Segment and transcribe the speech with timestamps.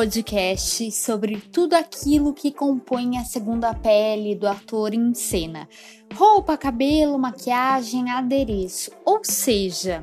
[0.00, 5.68] podcast sobre tudo aquilo que compõe a segunda pele do ator em cena:
[6.14, 10.02] roupa, cabelo, maquiagem, adereço, ou seja,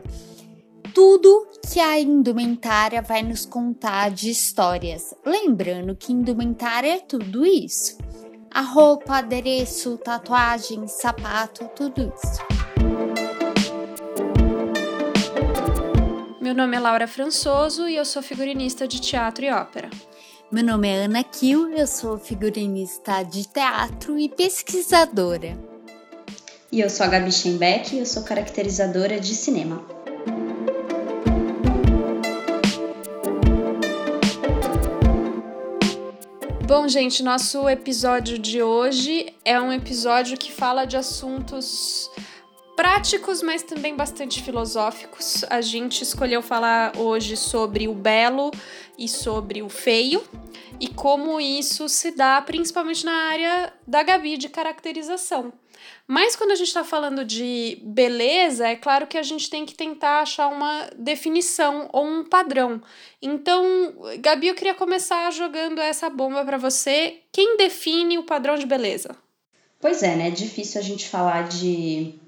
[0.94, 5.16] tudo que a indumentária vai nos contar de histórias.
[5.26, 7.98] Lembrando que indumentária é tudo isso:
[8.52, 12.57] a roupa, adereço, tatuagem, sapato, tudo isso.
[16.48, 19.90] Meu nome é Laura Françoso e eu sou figurinista de teatro e ópera.
[20.50, 25.58] Meu nome é Ana Kiel, eu sou figurinista de teatro e pesquisadora.
[26.72, 29.86] E eu sou a Gabi Schembeck e eu sou caracterizadora de cinema.
[36.66, 42.10] Bom, gente, nosso episódio de hoje é um episódio que fala de assuntos
[42.78, 45.44] práticos, mas também bastante filosóficos.
[45.50, 48.52] A gente escolheu falar hoje sobre o belo
[48.96, 50.24] e sobre o feio
[50.80, 55.52] e como isso se dá principalmente na área da Gabi de caracterização.
[56.08, 59.74] Mas quando a gente está falando de beleza, é claro que a gente tem que
[59.74, 62.80] tentar achar uma definição ou um padrão.
[63.20, 63.66] Então,
[64.20, 67.22] Gabi, eu queria começar jogando essa bomba para você.
[67.32, 69.16] Quem define o padrão de beleza?
[69.80, 70.28] Pois é, né?
[70.28, 72.20] É difícil a gente falar de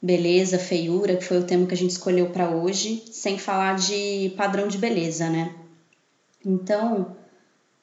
[0.00, 4.32] beleza, feiura, que foi o tema que a gente escolheu para hoje, sem falar de
[4.36, 5.54] padrão de beleza, né?
[6.44, 7.16] Então,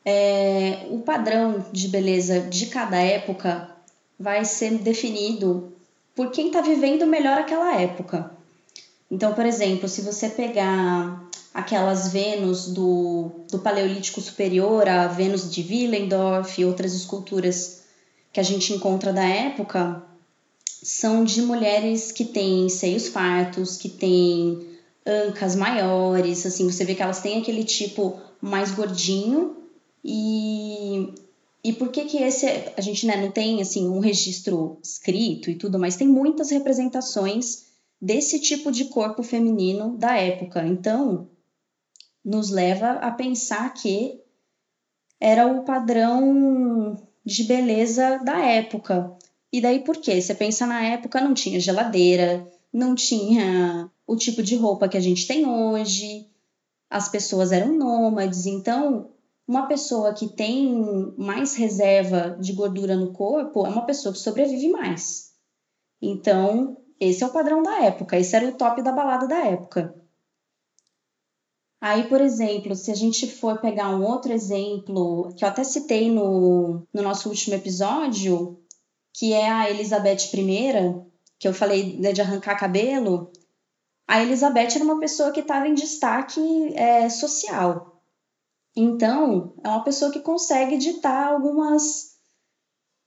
[0.04, 3.70] é, o padrão de beleza de cada época
[4.18, 5.74] vai ser definido
[6.16, 8.32] por quem está vivendo melhor aquela época.
[9.12, 11.22] Então, por exemplo, se você pegar
[11.54, 17.84] aquelas Vênus do, do Paleolítico Superior, a Vênus de Willendorf e outras esculturas
[18.32, 20.04] que a gente encontra da época,
[20.68, 27.02] são de mulheres que têm seios fartos, que têm ancas maiores, assim, você vê que
[27.02, 29.58] elas têm aquele tipo mais gordinho
[30.04, 31.14] e
[31.64, 32.46] e por que que esse
[32.78, 37.66] a gente né, não tem assim um registro escrito e tudo, mas tem muitas representações
[38.00, 40.64] desse tipo de corpo feminino da época.
[40.64, 41.28] Então,
[42.24, 44.22] nos leva a pensar que
[45.20, 49.18] era o padrão de beleza da época.
[49.56, 50.22] E daí por quê?
[50.22, 55.00] Você pensa na época não tinha geladeira, não tinha o tipo de roupa que a
[55.00, 56.30] gente tem hoje,
[56.90, 59.14] as pessoas eram nômades, então
[59.48, 60.76] uma pessoa que tem
[61.18, 65.32] mais reserva de gordura no corpo é uma pessoa que sobrevive mais.
[66.02, 69.96] Então, esse é o padrão da época, esse era o top da balada da época.
[71.80, 76.12] Aí, por exemplo, se a gente for pegar um outro exemplo, que eu até citei
[76.12, 78.60] no, no nosso último episódio,
[79.18, 81.02] que é a Elizabeth I,
[81.40, 83.32] que eu falei né, de arrancar cabelo,
[84.06, 86.42] a Elizabeth era uma pessoa que estava em destaque
[86.76, 88.04] é, social.
[88.76, 92.16] Então, é uma pessoa que consegue ditar algumas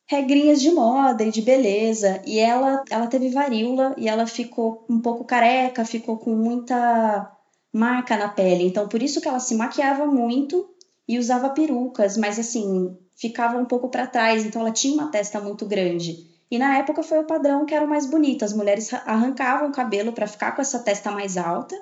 [0.06, 2.22] regrinhas de moda e de beleza.
[2.24, 7.30] E ela, ela teve varíola e ela ficou um pouco careca, ficou com muita
[7.70, 8.66] marca na pele.
[8.66, 10.66] Então, por isso que ela se maquiava muito
[11.06, 15.40] e usava perucas, mas assim, ficava um pouco para trás, então ela tinha uma testa
[15.40, 16.28] muito grande.
[16.50, 18.44] E na época foi o padrão que era o mais bonito.
[18.44, 21.76] As mulheres arrancavam o cabelo para ficar com essa testa mais alta,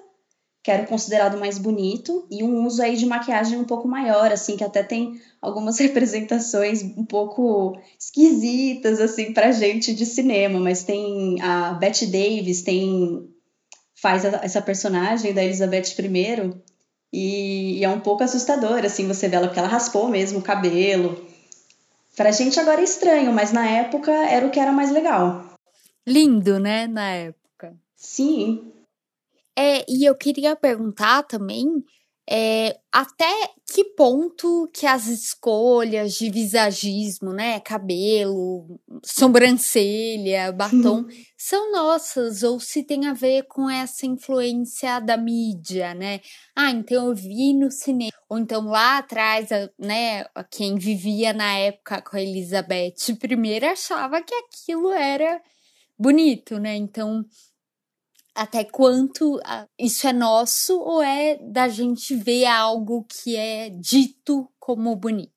[0.62, 4.56] que era considerado mais bonito, e um uso aí de maquiagem um pouco maior, assim,
[4.56, 11.41] que até tem algumas representações um pouco esquisitas, assim, pra gente de cinema, mas tem
[11.41, 13.28] a Bette Davis, tem
[13.94, 16.53] faz essa personagem da Elizabeth I,
[17.12, 20.42] e, e, é um pouco assustador, assim, você vê ela, porque ela raspou mesmo o
[20.42, 21.25] cabelo.
[22.16, 25.44] Pra gente agora é estranho, mas na época era o que era mais legal.
[26.07, 27.77] Lindo, né, na época.
[27.95, 28.72] Sim.
[29.54, 31.84] É, e eu queria perguntar também
[32.28, 33.30] é, até
[33.72, 42.83] que ponto que as escolhas de visagismo, né, cabelo, sobrancelha, batom, são nossas ou se
[42.83, 46.21] tem a ver com essa influência da mídia, né?
[46.54, 52.03] Ah, então eu vi no cinema, ou então lá atrás, né, quem vivia na época
[52.03, 55.41] com a Elizabeth I achava que aquilo era
[55.99, 56.77] bonito, né?
[56.77, 57.25] Então
[58.34, 59.41] até quanto
[59.78, 65.33] isso é nosso ou é da gente ver algo que é dito como bonito?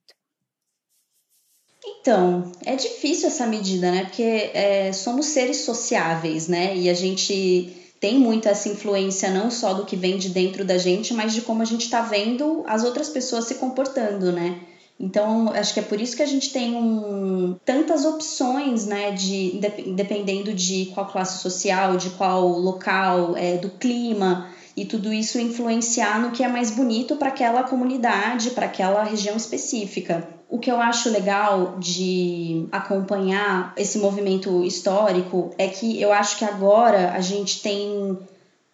[1.85, 4.03] Então, é difícil essa medida, né?
[4.03, 6.75] Porque é, somos seres sociáveis, né?
[6.75, 10.77] E a gente tem muito essa influência não só do que vem de dentro da
[10.77, 14.59] gente, mas de como a gente está vendo as outras pessoas se comportando, né?
[14.99, 19.57] Então, acho que é por isso que a gente tem um, tantas opções, né, de,
[19.95, 26.19] dependendo de qual classe social, de qual local, é, do clima, e tudo isso influenciar
[26.19, 30.27] no que é mais bonito para aquela comunidade, para aquela região específica.
[30.49, 36.45] O que eu acho legal de acompanhar esse movimento histórico é que eu acho que
[36.45, 38.17] agora a gente tem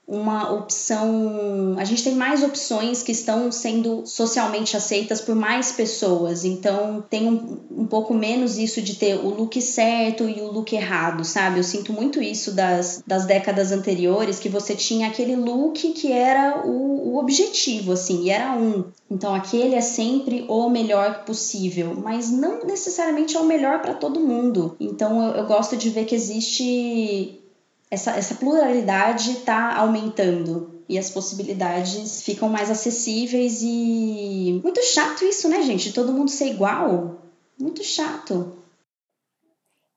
[0.08, 1.76] uma opção.
[1.80, 6.46] A gente tem mais opções que estão sendo socialmente aceitas por mais pessoas.
[6.46, 10.76] Então tem um, um pouco menos isso de ter o look certo e o look
[10.76, 11.60] errado, sabe?
[11.60, 16.62] Eu sinto muito isso das, das décadas anteriores, que você tinha aquele look que era
[16.66, 18.86] o, o objetivo, assim, e era um.
[19.10, 24.20] Então aquele é sempre o melhor possível, mas não necessariamente é o melhor para todo
[24.20, 24.76] mundo.
[24.80, 27.42] Então eu, eu gosto de ver que existe
[27.90, 35.50] essa, essa pluralidade está aumentando e as possibilidades ficam mais acessíveis e muito chato isso,
[35.50, 35.94] né, gente?
[35.94, 37.22] Todo mundo ser igual,
[37.60, 38.58] muito chato.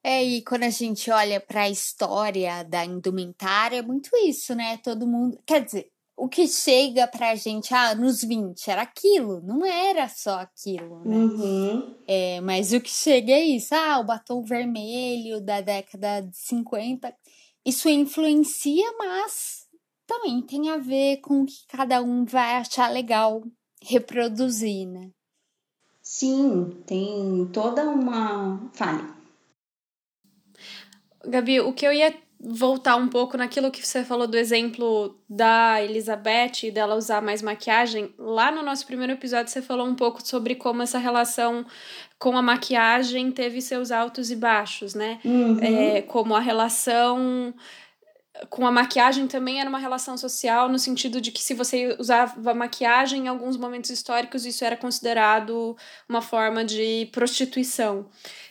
[0.02, 4.78] É, e quando a gente olha para a história da indumentária, é muito isso, né?
[4.78, 9.64] Todo mundo, quer dizer, o que chega pra gente, ah, nos 20 era aquilo, não
[9.64, 11.16] era só aquilo, né?
[11.16, 11.94] Uhum.
[12.06, 17.14] É, mas o que chega é isso, ah, o batom vermelho da década de 50
[17.68, 19.66] isso influencia, mas
[20.06, 23.42] também tem a ver com o que cada um vai achar legal
[23.82, 25.10] reproduzir, né?
[26.00, 28.70] Sim, tem toda uma.
[28.72, 29.04] Fale.
[31.26, 35.82] Gabi, o que eu ia voltar um pouco naquilo que você falou do exemplo da
[35.82, 38.14] Elizabeth e dela usar mais maquiagem.
[38.16, 41.66] Lá no nosso primeiro episódio você falou um pouco sobre como essa relação
[42.18, 45.18] com a maquiagem teve seus altos e baixos, né?
[45.24, 45.58] Uhum.
[45.60, 47.54] É, como a relação
[48.48, 52.54] com a maquiagem também era uma relação social, no sentido de que se você usava
[52.54, 55.76] maquiagem em alguns momentos históricos, isso era considerado
[56.08, 58.06] uma forma de prostituição.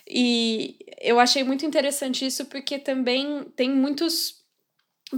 [0.10, 4.38] E eu achei muito interessante isso porque também tem muitos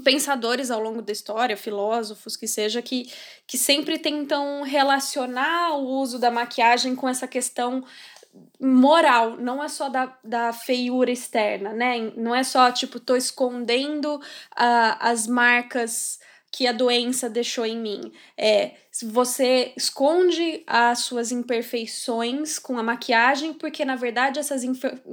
[0.04, 3.12] pensadores ao longo da história, filósofos que seja, que,
[3.48, 7.84] que sempre tentam relacionar o uso da maquiagem com essa questão
[8.60, 12.12] moral, não é só da, da feiura externa, né?
[12.16, 16.20] Não é só, tipo, tô escondendo uh, as marcas
[16.52, 18.12] que a doença deixou em mim.
[18.38, 18.72] É,
[19.04, 24.64] você esconde as suas imperfeições com a maquiagem, porque na verdade essas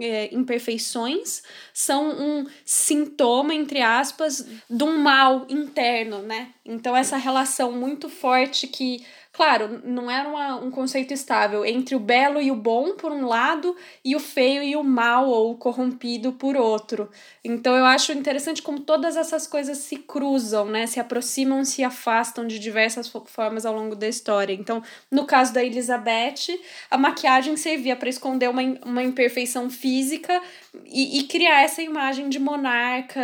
[0.01, 1.43] é, imperfeições
[1.75, 6.53] são um sintoma, entre aspas, de um mal interno, né?
[6.65, 9.05] Então, essa relação muito forte que
[9.37, 13.27] Claro, não era uma, um conceito estável entre o belo e o bom, por um
[13.27, 17.11] lado, e o feio e o mal ou o corrompido por outro.
[17.45, 20.87] Então eu acho interessante como todas essas coisas se cruzam, né?
[20.87, 24.55] Se aproximam, se afastam de diversas formas ao longo da história.
[24.55, 26.59] Então, no caso da Elizabeth,
[26.91, 30.41] a maquiagem servia para esconder uma, uma imperfeição física
[30.87, 33.21] e, e criar essa imagem de monarca,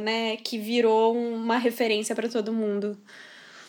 [0.00, 0.36] né?
[0.36, 2.96] Que virou uma referência para todo mundo.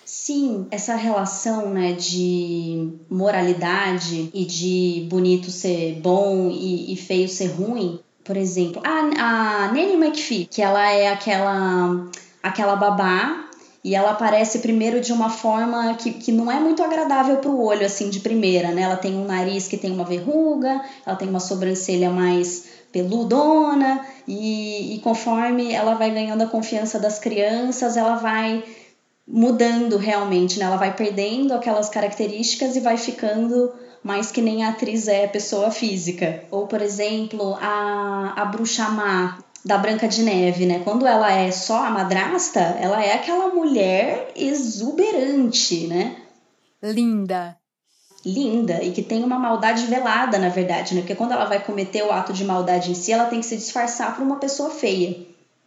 [0.09, 7.47] Sim, essa relação né, de moralidade e de bonito ser bom e, e feio ser
[7.47, 7.99] ruim.
[8.23, 12.07] Por exemplo, a, a Nanny McPhee, que ela é aquela,
[12.41, 13.49] aquela babá
[13.83, 17.61] e ela aparece primeiro de uma forma que, que não é muito agradável para o
[17.61, 18.83] olho, assim, de primeira, né?
[18.83, 24.95] Ela tem um nariz que tem uma verruga, ela tem uma sobrancelha mais peludona, e,
[24.95, 28.63] e conforme ela vai ganhando a confiança das crianças, ela vai
[29.27, 30.65] mudando realmente, né?
[30.65, 35.69] Ela vai perdendo aquelas características e vai ficando mais que nem a atriz é pessoa
[35.69, 36.45] física.
[36.49, 40.81] Ou, por exemplo, a, a bruxa má da Branca de Neve, né?
[40.83, 46.15] Quando ela é só a madrasta, ela é aquela mulher exuberante, né?
[46.81, 47.57] Linda.
[48.25, 51.01] Linda e que tem uma maldade velada, na verdade, né?
[51.01, 53.57] Porque quando ela vai cometer o ato de maldade em si, ela tem que se
[53.57, 55.17] disfarçar para uma pessoa feia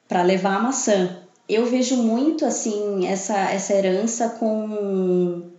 [0.08, 1.18] para levar a maçã
[1.52, 5.50] eu vejo muito assim essa, essa herança com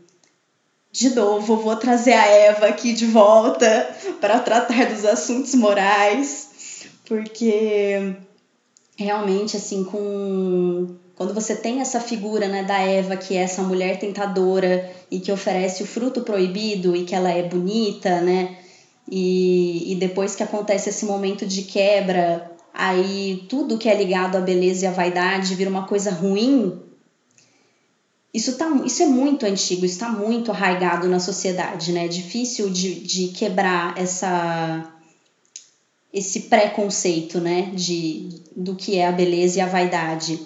[0.91, 6.49] de novo, vou trazer a Eva aqui de volta para tratar dos assuntos morais,
[7.05, 8.15] porque
[8.97, 13.99] realmente assim com quando você tem essa figura né, da Eva, que é essa mulher
[13.99, 18.57] tentadora e que oferece o fruto proibido e que ela é bonita, né?
[19.07, 24.41] E, e depois que acontece esse momento de quebra, aí tudo que é ligado à
[24.41, 26.79] beleza e à vaidade vira uma coisa ruim,
[28.33, 32.05] isso, tá, isso é muito antigo, está muito arraigado na sociedade, né?
[32.05, 34.89] É difícil de, de quebrar essa,
[36.13, 37.71] esse preconceito, né?
[37.73, 40.39] De, do que é a beleza e a vaidade.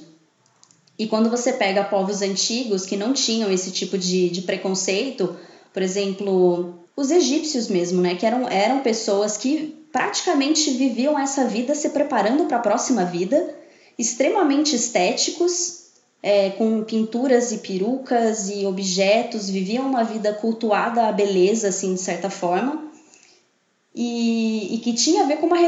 [0.98, 5.38] E quando você pega povos antigos que não tinham esse tipo de, de preconceito,
[5.72, 8.16] por exemplo, os egípcios mesmo, né?
[8.16, 13.56] Que eram, eram pessoas que praticamente viviam essa vida se preparando para a próxima vida,
[13.98, 15.86] extremamente estéticos,
[16.22, 22.02] é, com pinturas e perucas e objetos, viviam uma vida cultuada à beleza, assim, de
[22.02, 22.92] certa forma,
[23.96, 25.60] e, e que tinha a ver com uma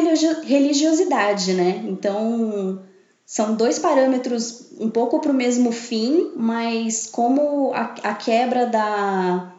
[0.43, 1.85] religiosidade, né?
[1.87, 2.81] Então,
[3.25, 9.53] são dois parâmetros um pouco para o mesmo fim, mas como a, a quebra da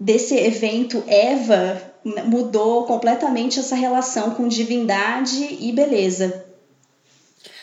[0.00, 1.87] desse evento Eva
[2.26, 6.46] mudou completamente essa relação com divindade e beleza.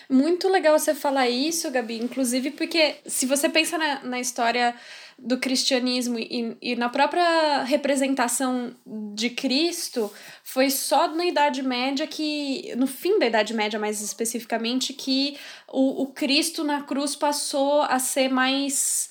[0.09, 4.75] Muito legal você falar isso, Gabi, inclusive porque se você pensa na, na história
[5.17, 10.11] do cristianismo e, e na própria representação de Cristo,
[10.43, 15.37] foi só na Idade Média que, no fim da Idade Média mais especificamente, que
[15.71, 19.09] o, o Cristo na cruz passou a ser mais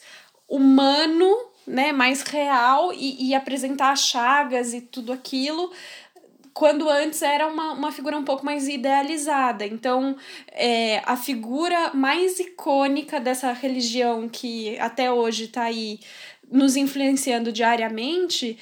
[0.49, 1.35] humano,
[1.67, 5.73] né, mais real e, e apresentar chagas e tudo aquilo
[6.55, 9.67] quando antes era uma, uma figura um pouco mais idealizada.
[9.67, 10.17] Então,
[10.53, 15.99] é, a figura mais icônica dessa religião que até hoje está aí
[16.49, 18.57] nos influenciando diariamente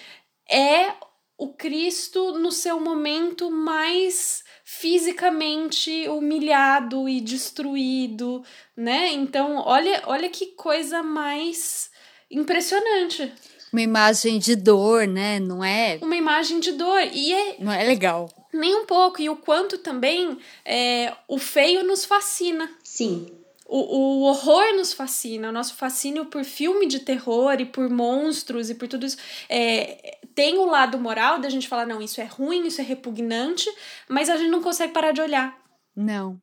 [0.51, 0.93] é
[1.37, 8.43] o Cristo no seu momento mais fisicamente humilhado e destruído,
[8.75, 9.09] né?
[9.09, 11.92] Então, olha, olha que coisa mais
[12.33, 13.33] impressionante
[13.73, 15.41] uma imagem de dor, né?
[15.41, 15.99] Não é.
[16.03, 17.01] Uma imagem de dor.
[17.11, 17.57] E é.
[17.59, 18.29] Não é legal.
[18.53, 19.23] Nem um pouco.
[19.23, 22.71] E o quanto também é, o feio nos fascina.
[22.85, 23.27] Sim.
[23.67, 28.69] O, o horror nos fascina, o nosso fascínio por filme de terror e por monstros
[28.69, 29.17] e por tudo isso.
[29.49, 33.71] É, tem o lado moral da gente falar, não, isso é ruim, isso é repugnante,
[34.07, 35.57] mas a gente não consegue parar de olhar.
[35.97, 36.39] Não.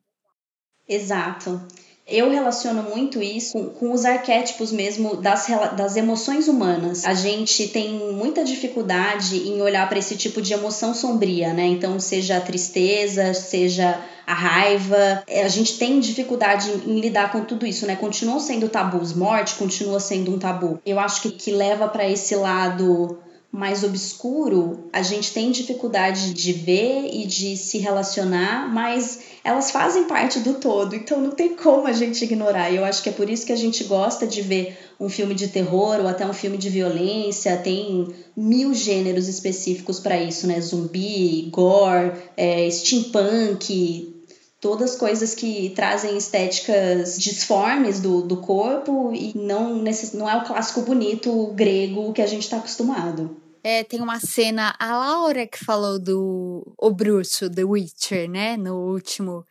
[0.88, 1.64] Exato
[2.10, 7.04] eu relaciono muito isso com, com, os arquétipos mesmo das, das emoções humanas.
[7.04, 11.66] A gente tem muita dificuldade em olhar para esse tipo de emoção sombria, né?
[11.66, 17.44] Então, seja a tristeza, seja a raiva, é, a gente tem dificuldade em, lidar com
[17.44, 17.96] tudo isso, né?
[17.96, 20.80] Continuam sendo tabus, morte continua sendo um tabu.
[20.86, 23.18] Eu acho que, que leva para esse lado
[23.52, 30.04] mais obscuro, a gente tem dificuldade de ver e de se relacionar, mas elas fazem
[30.04, 32.70] parte do todo, então não tem como a gente ignorar.
[32.70, 35.34] E eu acho que é por isso que a gente gosta de ver um filme
[35.34, 40.60] de terror ou até um filme de violência, tem mil gêneros específicos para isso, né?
[40.60, 44.14] Zumbi, gore, é, steampunk,
[44.60, 49.82] todas coisas que trazem estéticas disformes do, do corpo e não,
[50.14, 53.39] não é o clássico bonito grego que a gente está acostumado.
[53.62, 58.76] É, tem uma cena, a Laura que falou do O Bruxo, The Witcher, né, no
[58.90, 59.44] último,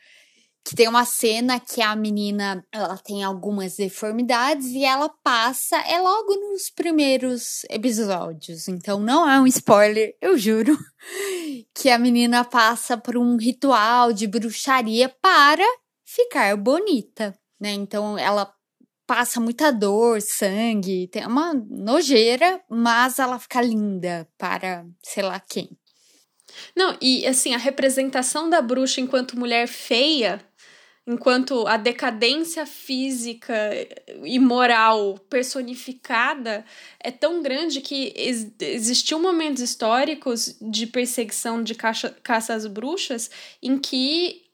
[0.65, 5.99] que tem uma cena que a menina, ela tem algumas deformidades e ela passa, é
[5.99, 10.77] logo nos primeiros episódios, então não é um spoiler, eu juro,
[11.73, 15.65] que a menina passa por um ritual de bruxaria para
[16.03, 18.51] ficar bonita, né, então ela
[19.09, 25.67] passa muita dor, sangue, tem uma nojeira, mas ela fica linda para sei lá quem.
[26.75, 30.39] Não, e assim, a representação da bruxa enquanto mulher feia,
[31.07, 33.51] enquanto a decadência física
[34.23, 36.63] e moral personificada
[37.03, 43.31] é tão grande que ex existiu momentos históricos de perseguição de caça, caça às bruxas
[43.59, 44.48] em que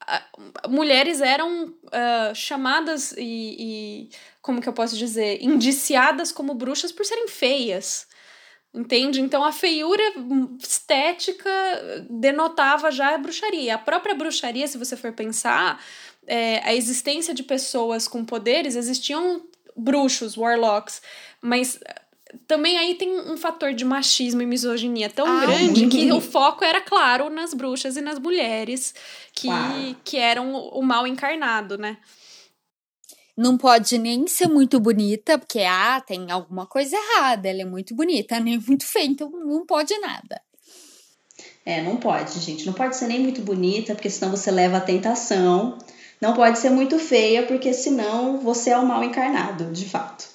[0.70, 4.10] mulheres eram uh, chamadas e, e
[4.42, 8.08] como que eu posso dizer, indiciadas como bruxas por serem feias.
[8.74, 9.22] Entende?
[9.22, 10.04] Então a feiura
[10.60, 11.50] estética
[12.10, 13.76] denotava já a bruxaria.
[13.76, 15.82] A própria bruxaria, se você for pensar,
[16.28, 19.48] é, a existência de pessoas com poderes, existiam
[19.78, 21.02] bruxos, warlocks,
[21.42, 21.80] mas
[22.48, 26.64] também aí tem um fator de machismo e misoginia tão ah, grande que o foco
[26.64, 28.94] era claro nas bruxas e nas mulheres
[29.34, 29.48] que,
[30.04, 31.98] que eram o mal encarnado, né?
[33.38, 37.94] não pode nem ser muito bonita, porque ah, tem alguma coisa errada, ela é muito
[37.94, 40.42] bonita, nem muito feia, então não pode nada.
[41.66, 42.66] É, não pode, gente.
[42.66, 45.78] Não pode ser nem muito bonita, porque senão você leva a tentação.
[46.22, 50.35] Não pode ser muito feia, porque senão você é o mal encarnado, de fato.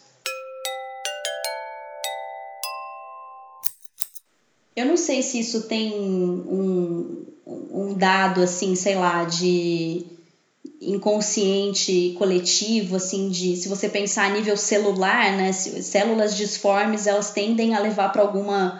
[4.77, 10.05] Eu não sei se isso tem um, um dado assim, sei lá, de
[10.81, 17.75] inconsciente coletivo, assim, de se você pensar a nível celular, né, células disformes elas tendem
[17.75, 18.73] a levar para alguma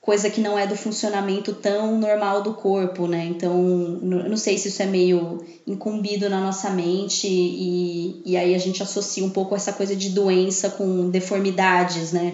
[0.00, 3.24] coisa que não é do funcionamento tão normal do corpo, né?
[3.26, 8.58] Então, não sei se isso é meio incumbido na nossa mente e, e aí a
[8.58, 12.32] gente associa um pouco essa coisa de doença com deformidades, né?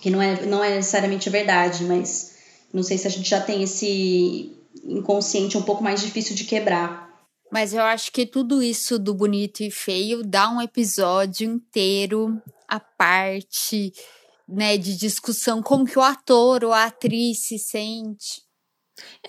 [0.00, 2.36] Que não é, não é necessariamente verdade, mas
[2.72, 4.52] não sei se a gente já tem esse
[4.84, 7.08] inconsciente um pouco mais difícil de quebrar.
[7.50, 12.78] Mas eu acho que tudo isso do bonito e feio dá um episódio inteiro à
[12.78, 13.92] parte,
[14.46, 18.42] né, de discussão como que o ator ou a atriz se sente.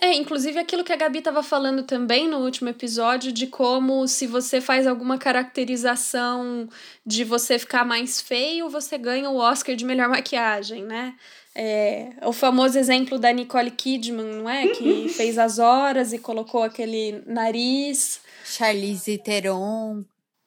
[0.00, 4.26] É, inclusive aquilo que a Gabi estava falando também no último episódio, de como se
[4.26, 6.68] você faz alguma caracterização
[7.04, 11.14] de você ficar mais feio, você ganha o Oscar de melhor maquiagem, né?
[11.54, 14.68] É, o famoso exemplo da Nicole Kidman, não é?
[14.68, 18.20] Que fez as horas e colocou aquele nariz.
[18.44, 20.04] Charlize Theron.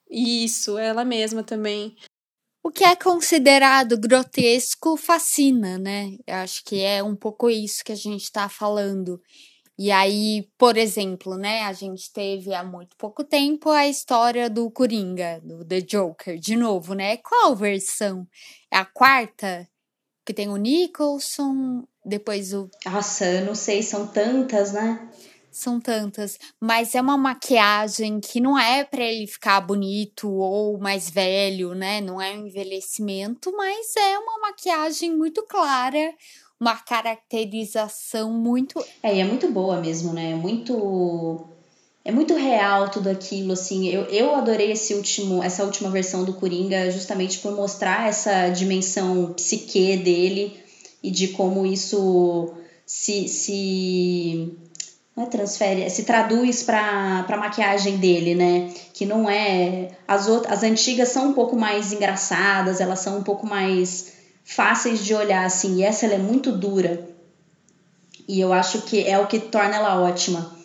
[0.10, 1.96] Isso, ela mesma também.
[2.66, 6.18] O que é considerado grotesco fascina, né?
[6.26, 9.22] Eu acho que é um pouco isso que a gente está falando.
[9.78, 14.72] E aí, por exemplo, né, a gente teve há muito pouco tempo a história do
[14.72, 17.18] Coringa, do The Joker, de novo, né?
[17.18, 18.26] Qual versão?
[18.72, 19.68] É a quarta?
[20.26, 22.70] Que tem o Nicholson, depois o.
[22.86, 25.10] Nossa, eu não sei, são tantas, né?
[25.54, 31.12] São tantas, mas é uma maquiagem que não é para ele ficar bonito ou mais
[31.12, 32.02] velho, né?
[32.02, 36.12] Não é um envelhecimento, mas é uma maquiagem muito clara,
[36.60, 38.84] uma caracterização muito.
[39.04, 40.32] É, e é muito boa mesmo, né?
[40.32, 41.48] É muito.
[42.04, 43.88] É muito real tudo aquilo, assim.
[43.88, 49.34] Eu, eu adorei esse último, essa última versão do Coringa, justamente por mostrar essa dimensão
[49.34, 50.58] psique dele
[51.04, 52.56] e de como isso
[52.86, 54.58] se, se
[55.16, 58.74] não é transfere, se traduz para a maquiagem dele, né?
[58.92, 59.88] Que não é.
[60.08, 64.12] As, outras, as antigas são um pouco mais engraçadas, elas são um pouco mais
[64.44, 65.78] fáceis de olhar, assim.
[65.78, 67.00] E essa ela é muito dura.
[68.28, 70.63] E eu acho que é o que torna ela ótima.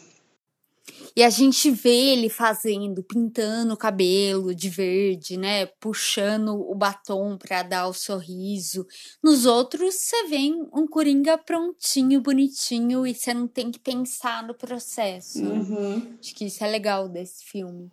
[1.18, 5.66] E a gente vê ele fazendo, pintando o cabelo de verde, né?
[5.66, 8.86] Puxando o batom para dar o sorriso.
[9.20, 14.54] Nos outros, você vê um coringa prontinho, bonitinho, e você não tem que pensar no
[14.54, 15.42] processo.
[15.42, 16.16] Uhum.
[16.20, 17.90] Acho que isso é legal desse filme.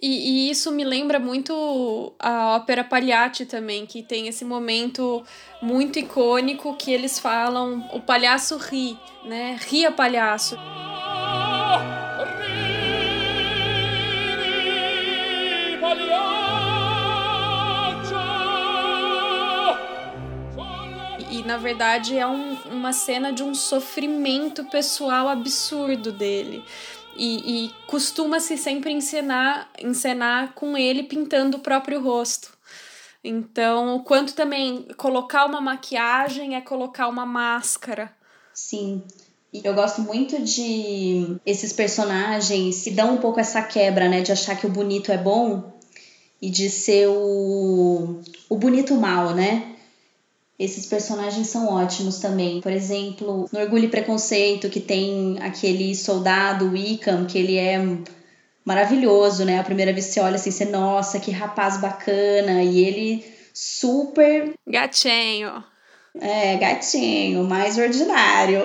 [0.00, 5.22] E, e, isso me lembra muito a ópera Pagliatti também, que tem esse momento
[5.60, 9.58] muito icônico que eles falam: o palhaço ri, né?
[9.68, 10.56] Ria palhaço.
[21.48, 26.62] Na verdade é um, uma cena de um sofrimento pessoal absurdo dele.
[27.16, 32.52] E, e costuma-se sempre encenar, encenar com ele pintando o próprio rosto.
[33.24, 38.14] Então, o quanto também colocar uma maquiagem é colocar uma máscara.
[38.52, 39.02] Sim.
[39.50, 44.20] E eu gosto muito de esses personagens que dão um pouco essa quebra, né?
[44.20, 45.72] De achar que o bonito é bom
[46.42, 49.77] e de ser o, o bonito mal, né?
[50.58, 52.60] Esses personagens são ótimos também.
[52.60, 57.78] Por exemplo, no Orgulho e Preconceito, que tem aquele soldado Wickham, que ele é
[58.64, 59.60] maravilhoso, né?
[59.60, 62.62] A primeira vez que você olha assim, você, nossa, que rapaz bacana.
[62.64, 64.52] E ele super.
[64.66, 65.62] Gatinho.
[66.20, 68.62] É, gatinho, mais ordinário.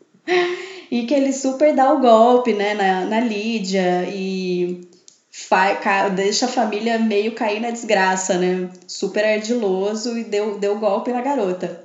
[0.90, 4.08] e que ele super dá o golpe, né, na, na Lídia.
[4.08, 4.88] E
[6.14, 8.70] deixa a família meio cair na desgraça, né?
[8.86, 11.84] Super ardiloso e deu, deu golpe na garota.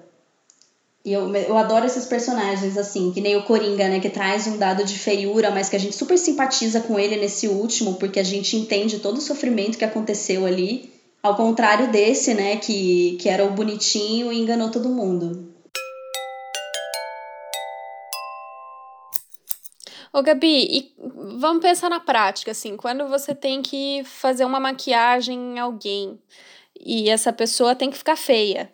[1.03, 3.99] E eu, eu adoro esses personagens, assim, que nem o Coringa, né?
[3.99, 7.47] Que traz um dado de feiura, mas que a gente super simpatiza com ele nesse
[7.47, 10.91] último, porque a gente entende todo o sofrimento que aconteceu ali.
[11.21, 12.55] Ao contrário desse, né?
[12.57, 15.50] Que, que era o bonitinho e enganou todo mundo.
[20.13, 20.93] Ô, Gabi, e
[21.37, 26.19] vamos pensar na prática, assim, quando você tem que fazer uma maquiagem em alguém
[26.79, 28.71] e essa pessoa tem que ficar feia.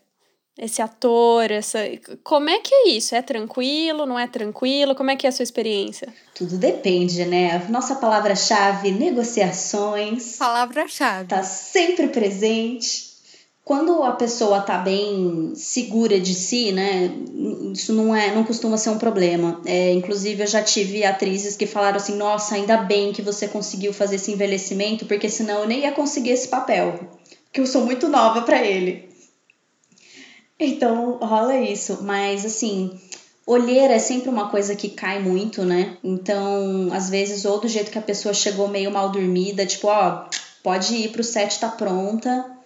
[0.57, 1.77] Esse ator, essa.
[2.23, 3.13] Como é que é isso?
[3.13, 4.07] É tranquilo?
[4.07, 4.95] Não é tranquilo?
[4.95, 6.11] Como é que é a sua experiência?
[6.33, 7.63] Tudo depende, né?
[7.69, 10.37] Nossa palavra-chave, negociações.
[10.37, 11.27] Palavra-chave.
[11.27, 13.06] Tá sempre presente
[13.67, 17.11] quando a pessoa tá bem segura de si, né,
[17.73, 19.61] isso não é, não costuma ser um problema.
[19.65, 23.91] É, inclusive eu já tive atrizes que falaram assim, nossa, ainda bem que você conseguiu
[23.91, 26.97] fazer esse envelhecimento, porque senão eu nem ia conseguir esse papel,
[27.51, 29.09] que eu sou muito nova para ele.
[30.57, 32.97] Então rola isso, mas assim,
[33.45, 35.97] olheira é sempre uma coisa que cai muito, né?
[36.01, 40.23] Então, às vezes, ou do jeito que a pessoa chegou meio mal dormida, tipo, ó,
[40.63, 42.56] pode ir pro set tá pronta,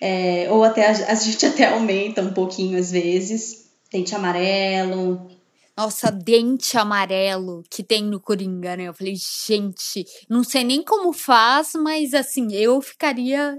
[0.00, 3.68] é, ou até a, a gente até aumenta um pouquinho às vezes.
[3.92, 5.30] Dente amarelo.
[5.76, 8.84] Nossa, dente amarelo que tem no Coringa, né?
[8.84, 13.58] Eu falei, gente, não sei nem como faz, mas assim, eu ficaria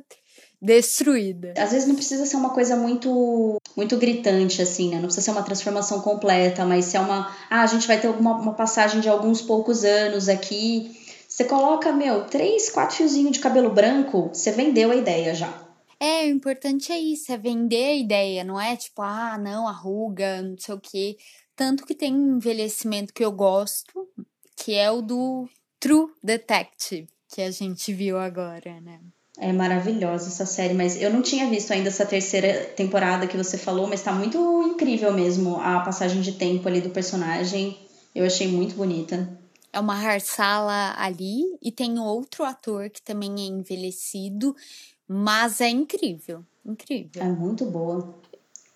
[0.62, 1.54] destruída.
[1.58, 4.96] Às vezes não precisa ser uma coisa muito muito gritante, assim, né?
[4.98, 7.36] Não precisa ser uma transformação completa, mas se é uma.
[7.50, 10.92] Ah, a gente vai ter alguma, uma passagem de alguns poucos anos aqui.
[11.28, 15.71] Você coloca, meu, três, quatro fiozinhos de cabelo branco, você vendeu a ideia já.
[16.02, 20.42] É, o importante é isso, é vender a ideia, não é tipo, ah, não, arruga,
[20.42, 21.16] não sei o quê.
[21.56, 24.10] Tanto que tem um envelhecimento que eu gosto,
[24.56, 25.48] que é o do
[25.80, 29.00] True Detective, que a gente viu agora, né?
[29.38, 33.56] É maravilhosa essa série, mas eu não tinha visto ainda essa terceira temporada que você
[33.56, 37.78] falou, mas tá muito incrível mesmo a passagem de tempo ali do personagem.
[38.16, 39.40] Eu achei muito bonita.
[39.72, 44.56] É uma Harsala ali e tem outro ator que também é envelhecido,
[45.14, 47.22] mas é incrível, incrível.
[47.22, 48.16] É muito boa.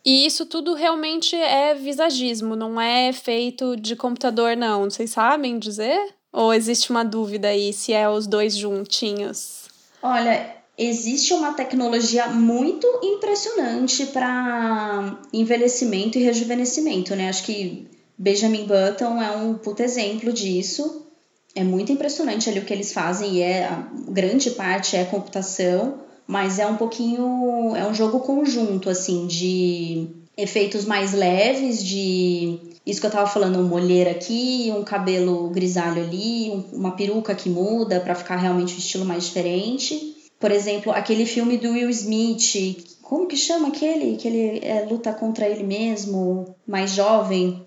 [0.03, 4.83] E isso tudo realmente é visagismo, não é feito de computador, não.
[4.83, 6.13] Vocês sabem dizer?
[6.33, 9.69] Ou existe uma dúvida aí se é os dois juntinhos?
[10.03, 17.29] Olha, existe uma tecnologia muito impressionante para envelhecimento e rejuvenescimento, né?
[17.29, 21.07] Acho que Benjamin Button é um puto exemplo disso.
[21.55, 26.03] É muito impressionante ali o que eles fazem e é a grande parte é computação,
[26.27, 30.07] mas é um pouquinho é um jogo conjunto assim de
[30.37, 36.03] efeitos mais leves de isso que eu tava falando, um olheira aqui, um cabelo grisalho
[36.03, 40.15] ali, um, uma peruca que muda para ficar realmente um estilo mais diferente.
[40.39, 44.17] Por exemplo, aquele filme do Will Smith, como que chama aquele?
[44.17, 47.65] Que ele é, luta contra ele mesmo, mais jovem.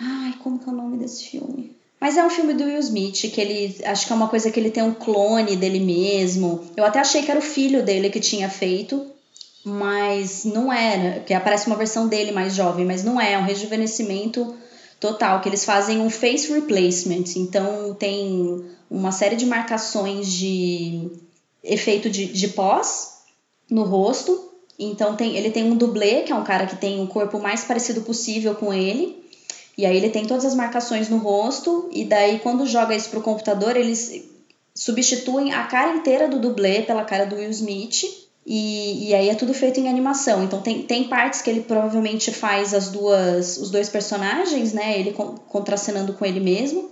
[0.00, 1.76] Ai, como que é o nome desse filme?
[2.04, 3.74] Mas é um filme do Will Smith, que ele.
[3.82, 6.62] Acho que é uma coisa que ele tem um clone dele mesmo.
[6.76, 9.06] Eu até achei que era o filho dele que tinha feito
[9.64, 13.44] mas não era, que aparece uma versão dele mais jovem, mas não é, é um
[13.44, 14.54] rejuvenescimento
[15.00, 21.10] total, que eles fazem um face replacement, então tem uma série de marcações de
[21.62, 23.20] efeito de, de pós
[23.70, 27.04] no rosto, então tem, ele tem um dublê, que é um cara que tem o
[27.04, 29.23] um corpo mais parecido possível com ele,
[29.76, 33.22] e aí ele tem todas as marcações no rosto, e daí quando joga isso pro
[33.22, 34.24] computador, eles
[34.74, 39.34] substituem a cara inteira do dublê pela cara do Will Smith, e, e aí é
[39.34, 40.44] tudo feito em animação.
[40.44, 44.98] Então tem, tem partes que ele provavelmente faz as duas, os dois personagens, né?
[44.98, 45.12] Ele
[45.48, 46.90] contracenando com ele mesmo.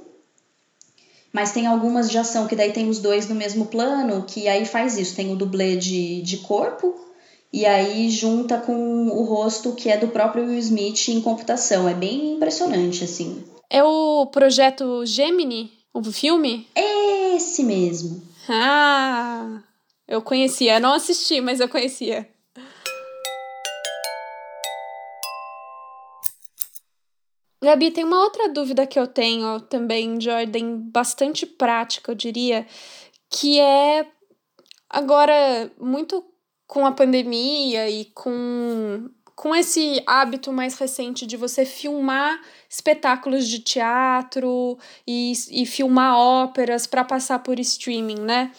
[1.33, 4.65] Mas tem algumas de ação que daí tem os dois no mesmo plano, que aí
[4.65, 5.15] faz isso.
[5.15, 6.95] Tem o dublê de, de corpo,
[7.53, 11.87] e aí junta com o rosto que é do próprio Will Smith em computação.
[11.87, 13.45] É bem impressionante, assim.
[13.69, 16.67] É o projeto Gemini, o filme?
[16.75, 18.23] Esse mesmo.
[18.49, 19.63] Ah!
[20.09, 22.29] Eu conhecia, não assisti, mas eu conhecia.
[27.63, 32.67] Gabi, tem uma outra dúvida que eu tenho também, de ordem bastante prática, eu diria,
[33.31, 34.05] que é
[34.91, 36.32] agora, muito
[36.73, 43.59] com a pandemia e com, com esse hábito mais recente de você filmar espetáculos de
[43.59, 48.53] teatro e, e filmar óperas para passar por streaming, né?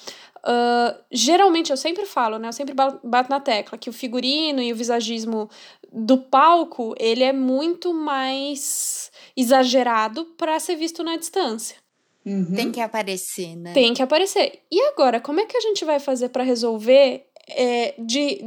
[0.46, 2.50] Uh, geralmente, eu sempre falo, né?
[2.50, 5.50] Eu sempre bato na tecla que o figurino e o visagismo
[5.92, 11.78] do palco, ele é muito mais exagerado para ser visto na distância.
[12.24, 12.54] Uhum.
[12.56, 13.74] Tem que aparecer, né?
[13.74, 14.60] Tem que aparecer.
[14.72, 18.40] E agora, como é que a gente vai fazer para resolver é, de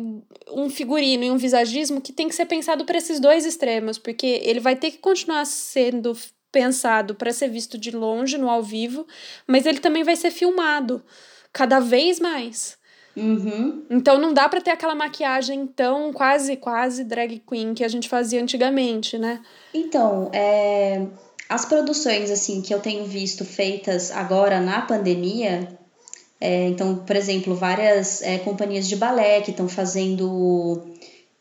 [0.51, 3.99] um figurino e um visagismo que tem que ser pensado para esses dois extremos?
[3.99, 6.17] Porque ele vai ter que continuar sendo
[6.51, 9.07] pensado para ser visto de longe, no ao vivo,
[9.47, 11.03] mas ele também vai ser filmado
[11.53, 12.79] cada vez mais.
[13.17, 13.85] Uhum.
[13.91, 18.09] Então não dá para ter aquela maquiagem tão quase, quase drag queen que a gente
[18.09, 19.41] fazia antigamente, né?
[19.73, 21.07] Então, é,
[21.49, 25.76] as produções assim que eu tenho visto feitas agora na pandemia,
[26.41, 30.83] é, então, por exemplo, várias é, companhias de balé que estão fazendo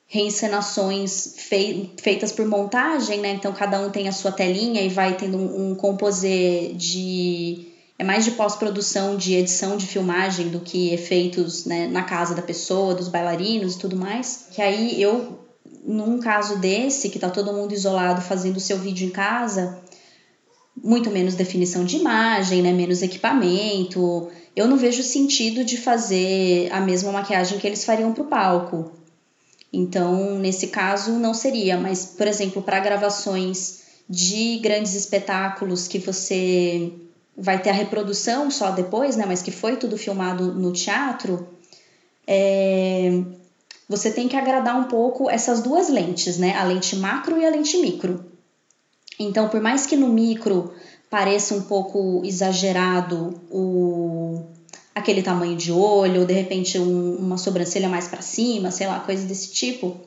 [0.07, 3.31] reencenações fei feitas por montagem, né?
[3.31, 8.03] Então cada um tem a sua telinha e vai tendo um, um composê de é
[8.03, 12.93] mais de pós-produção, de edição de filmagem do que efeitos né, na casa da pessoa,
[12.93, 14.47] dos bailarinos e tudo mais.
[14.51, 15.39] Que aí eu,
[15.85, 19.81] num caso desse, que tá todo mundo isolado fazendo o seu vídeo em casa,
[20.83, 24.29] muito menos definição de imagem, né, menos equipamento.
[24.55, 28.91] Eu não vejo sentido de fazer a mesma maquiagem que eles fariam para o palco.
[29.71, 31.77] Então, nesse caso, não seria.
[31.77, 36.93] Mas, por exemplo, para gravações de grandes espetáculos que você
[37.37, 39.25] vai ter a reprodução só depois, né?
[39.27, 41.49] Mas que foi tudo filmado no teatro.
[42.25, 43.21] É,
[43.89, 46.55] você tem que agradar um pouco essas duas lentes, né?
[46.55, 48.25] A lente macro e a lente micro.
[49.19, 50.73] Então, por mais que no micro
[51.09, 54.04] pareça um pouco exagerado o,
[54.95, 59.01] aquele tamanho de olho, ou de repente um, uma sobrancelha mais para cima, sei lá,
[59.01, 59.97] coisa desse tipo.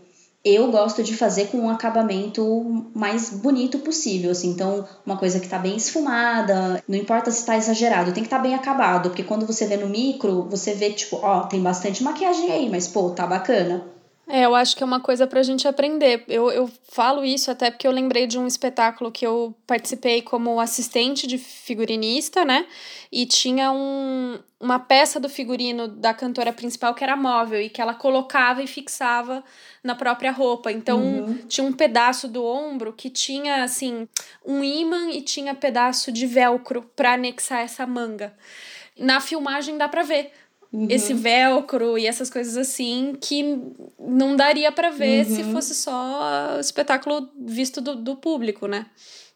[0.45, 4.51] Eu gosto de fazer com um acabamento mais bonito possível, assim.
[4.51, 8.39] Então, uma coisa que tá bem esfumada, não importa se tá exagerado, tem que tá
[8.39, 12.51] bem acabado, porque quando você vê no micro, você vê tipo, ó, tem bastante maquiagem
[12.51, 13.98] aí, mas pô, tá bacana.
[14.31, 16.23] É, eu acho que é uma coisa pra gente aprender.
[16.29, 20.61] Eu, eu falo isso até porque eu lembrei de um espetáculo que eu participei como
[20.61, 22.67] assistente de figurinista, né?
[23.11, 27.81] E tinha um, uma peça do figurino da cantora principal que era móvel e que
[27.81, 29.43] ela colocava e fixava
[29.83, 30.71] na própria roupa.
[30.71, 31.39] Então, uhum.
[31.49, 34.07] tinha um pedaço do ombro que tinha, assim,
[34.45, 38.35] um ímã e tinha pedaço de velcro pra anexar essa manga.
[38.99, 40.33] Na filmagem dá pra ver
[40.71, 40.87] Uhum.
[40.91, 43.59] esse velcro e essas coisas assim que
[43.99, 45.37] não daria para ver uhum.
[45.37, 48.85] se fosse só espetáculo visto do, do público, né?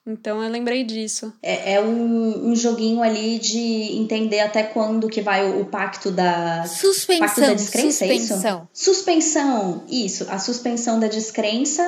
[0.07, 1.33] Então eu lembrei disso.
[1.41, 6.11] É, é um, um joguinho ali de entender até quando que vai o, o pacto
[6.11, 6.67] da.
[6.67, 7.27] Suspensão.
[7.27, 8.37] Pacto da descrença, suspensão.
[8.37, 8.69] É isso?
[8.73, 9.85] Suspensão.
[9.89, 11.83] Isso, a suspensão da descrença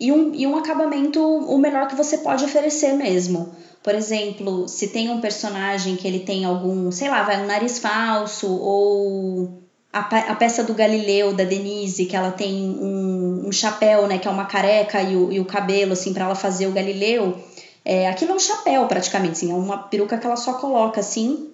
[0.00, 3.52] e um, e um acabamento o melhor que você pode oferecer mesmo.
[3.82, 7.78] Por exemplo, se tem um personagem que ele tem algum, sei lá, vai um nariz
[7.78, 14.06] falso ou a, a peça do Galileu da Denise, que ela tem um, um chapéu,
[14.06, 16.72] né, que é uma careca e o, e o cabelo assim para ela fazer o
[16.72, 17.38] Galileu,
[17.84, 21.48] é, aquilo é um chapéu praticamente, assim, é uma peruca que ela só coloca assim.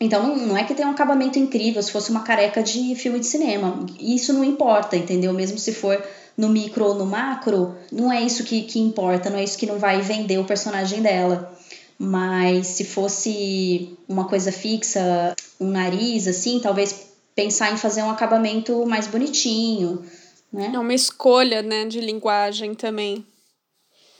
[0.00, 3.18] Então não, não é que tem um acabamento incrível, se fosse uma careca de filme
[3.20, 3.84] de cinema.
[4.00, 5.32] Isso não importa, entendeu?
[5.32, 6.02] Mesmo se for
[6.36, 9.66] no micro ou no macro, não é isso que, que importa, não é isso que
[9.66, 11.56] não vai vender o personagem dela
[11.98, 18.84] mas se fosse uma coisa fixa, um nariz assim, talvez pensar em fazer um acabamento
[18.86, 20.04] mais bonitinho,
[20.52, 20.72] né?
[20.74, 23.26] É uma escolha, né, de linguagem também.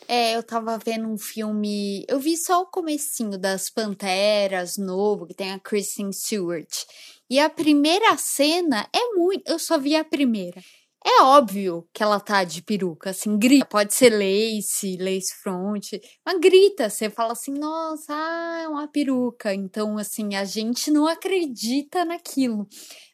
[0.08, 5.34] É, eu tava vendo um filme, eu vi só o comecinho das Panteras novo, que
[5.34, 6.84] tem a Kristen Stewart.
[7.28, 10.62] E a primeira cena é muito, eu só vi a primeira.
[11.08, 13.64] É óbvio que ela tá de peruca, assim, grita.
[13.66, 15.92] Pode ser lace, lace front,
[16.24, 16.90] mas grita.
[16.90, 19.54] Você fala assim, nossa, ah, é uma peruca.
[19.54, 22.66] Então, assim, a gente não acredita naquilo.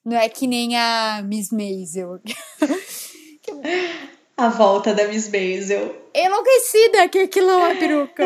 [0.03, 2.19] Não é que nem a Miss Maisel.
[4.39, 5.95] a volta da Miss Maisel.
[6.15, 8.25] Enlouquecida que aquilo é uma peruca.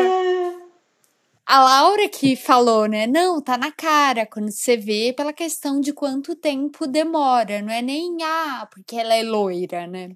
[1.47, 3.07] A Laura que falou, né?
[3.07, 7.81] Não, tá na cara quando você vê pela questão de quanto tempo demora, não é
[7.81, 10.09] nem ah, porque ela é loira, né?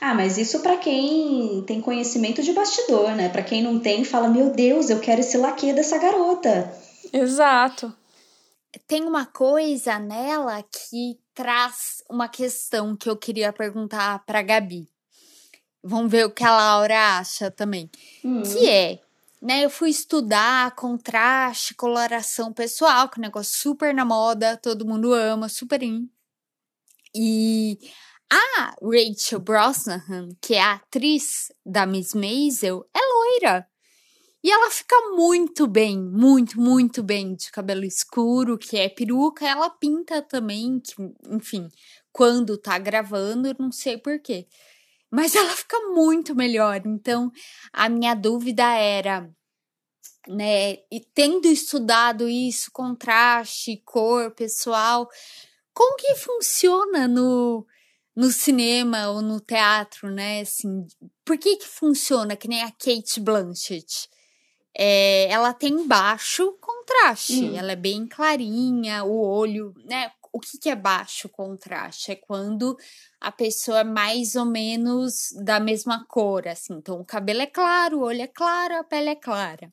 [0.00, 3.28] Ah, mas isso para quem tem conhecimento de bastidor, né?
[3.28, 6.74] Para quem não tem, fala: "Meu Deus, eu quero esse laque dessa garota".
[7.12, 7.94] Exato.
[8.88, 14.88] Tem uma coisa nela que traz uma questão que eu queria perguntar para Gabi.
[15.84, 17.90] Vamos ver o que a Laura acha também.
[18.24, 18.42] Hum.
[18.42, 19.05] Que é
[19.46, 24.84] né, eu fui estudar contraste, coloração pessoal, que é um negócio super na moda, todo
[24.84, 26.10] mundo ama, super in.
[27.14, 27.78] E
[28.28, 33.68] a Rachel Brosnahan, que é a atriz da Miss Maisel, é loira.
[34.42, 39.46] E ela fica muito bem, muito, muito bem de cabelo escuro, que é peruca.
[39.46, 40.94] Ela pinta também, que,
[41.30, 41.68] enfim,
[42.10, 44.48] quando tá gravando, não sei porquê
[45.10, 46.82] mas ela fica muito melhor.
[46.84, 47.30] Então,
[47.72, 49.30] a minha dúvida era,
[50.28, 55.08] né, e tendo estudado isso, contraste, cor, pessoal,
[55.72, 57.66] como que funciona no
[58.14, 60.40] no cinema ou no teatro, né?
[60.40, 60.86] Assim,
[61.22, 64.08] por que que funciona que nem a Kate Blanchett?
[64.74, 67.56] É, ela tem baixo contraste, hum.
[67.56, 70.10] ela é bem clarinha, o olho, né?
[70.36, 72.12] o que, que é baixo contraste?
[72.12, 72.76] É quando
[73.18, 76.74] a pessoa é mais ou menos da mesma cor, assim.
[76.74, 79.72] Então, o cabelo é claro, o olho é claro, a pele é clara.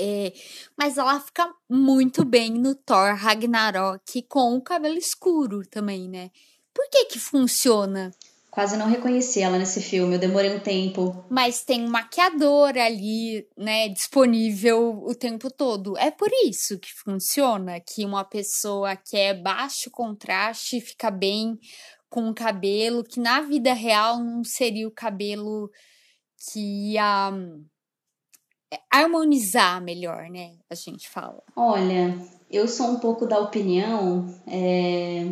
[0.00, 0.32] É,
[0.76, 6.30] mas ela fica muito bem no Thor Ragnarok com o cabelo escuro também, né?
[6.72, 8.12] Por que que funciona?
[8.48, 11.24] Quase não reconheci ela nesse filme, eu demorei um tempo.
[11.28, 15.98] Mas tem um maquiador ali, né, disponível o tempo todo.
[15.98, 21.58] É por isso que funciona, que uma pessoa que é baixo contraste fica bem
[22.08, 25.70] com o cabelo, que na vida real não seria o cabelo
[26.52, 27.77] que ia é,
[28.90, 30.52] harmonizar melhor, né?
[30.70, 31.42] A gente fala.
[31.54, 32.18] Olha,
[32.50, 35.26] eu sou um pouco da opinião é,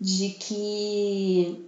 [0.00, 1.64] de que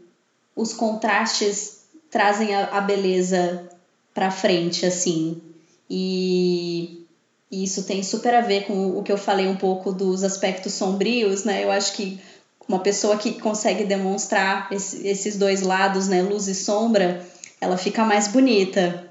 [0.55, 3.68] os contrastes trazem a, a beleza
[4.14, 5.40] para frente, assim.
[5.88, 7.07] E,
[7.51, 10.72] e isso tem super a ver com o que eu falei um pouco dos aspectos
[10.74, 11.64] sombrios, né?
[11.64, 12.20] Eu acho que
[12.68, 17.27] uma pessoa que consegue demonstrar esse, esses dois lados, né, luz e sombra,
[17.61, 19.08] ela fica mais bonita.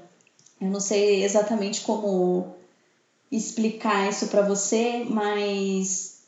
[0.60, 2.46] Eu não sei exatamente como
[3.30, 6.18] explicar isso para você, mas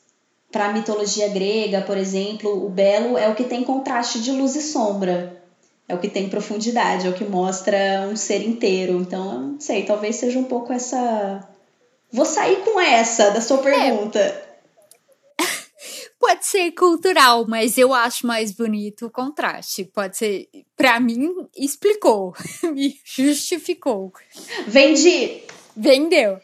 [0.51, 4.55] para a mitologia grega, por exemplo, o belo é o que tem contraste de luz
[4.57, 5.41] e sombra.
[5.89, 9.01] É o que tem profundidade, é o que mostra um ser inteiro.
[9.01, 11.49] Então, eu não sei, talvez seja um pouco essa.
[12.13, 13.63] Vou sair com essa da sua é.
[13.63, 14.19] pergunta.
[14.21, 14.50] É.
[16.21, 19.87] Pode ser cultural, mas eu acho mais bonito o contraste.
[19.87, 20.51] Pode ser.
[20.77, 22.35] Pra mim, explicou.
[22.75, 24.13] Me justificou.
[24.67, 25.43] Vendi!
[25.75, 26.39] Vendeu.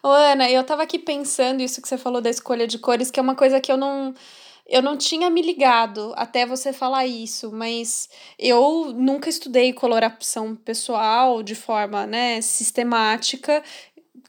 [0.00, 3.18] Ô, Ana, eu tava aqui pensando isso que você falou da escolha de cores, que
[3.18, 4.14] é uma coisa que eu não
[4.68, 11.42] eu não tinha me ligado até você falar isso, mas eu nunca estudei coloração pessoal
[11.42, 13.62] de forma, né, sistemática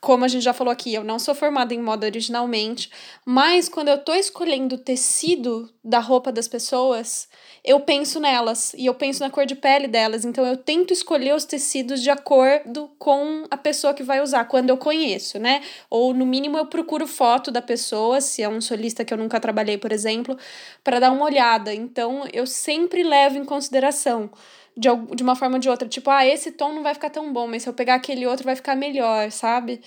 [0.02, 2.90] como a gente já falou aqui, eu não sou formada em moda originalmente,
[3.26, 7.28] mas quando eu tô escolhendo o tecido da roupa das pessoas,
[7.66, 11.36] eu penso nelas e eu penso na cor de pele delas, então eu tento escolher
[11.36, 15.62] os tecidos de acordo com a pessoa que vai usar, quando eu conheço, né?
[15.90, 19.40] Ou no mínimo eu procuro foto da pessoa, se é um solista que eu nunca
[19.40, 20.38] trabalhei, por exemplo,
[20.82, 21.74] para dar uma olhada.
[21.74, 24.30] Então eu sempre levo em consideração
[24.80, 25.88] de, de uma forma ou de outra.
[25.88, 28.46] Tipo, ah, esse tom não vai ficar tão bom, mas se eu pegar aquele outro
[28.46, 29.82] vai ficar melhor, sabe?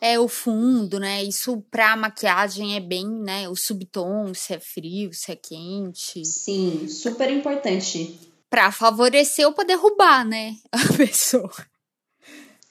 [0.00, 1.22] É o fundo, né?
[1.22, 3.48] Isso pra maquiagem é bem, né?
[3.50, 6.24] O subtom, se é frio, se é quente.
[6.24, 8.18] Sim, super importante.
[8.48, 10.56] Pra favorecer ou pra derrubar, né?
[10.72, 11.52] A pessoa.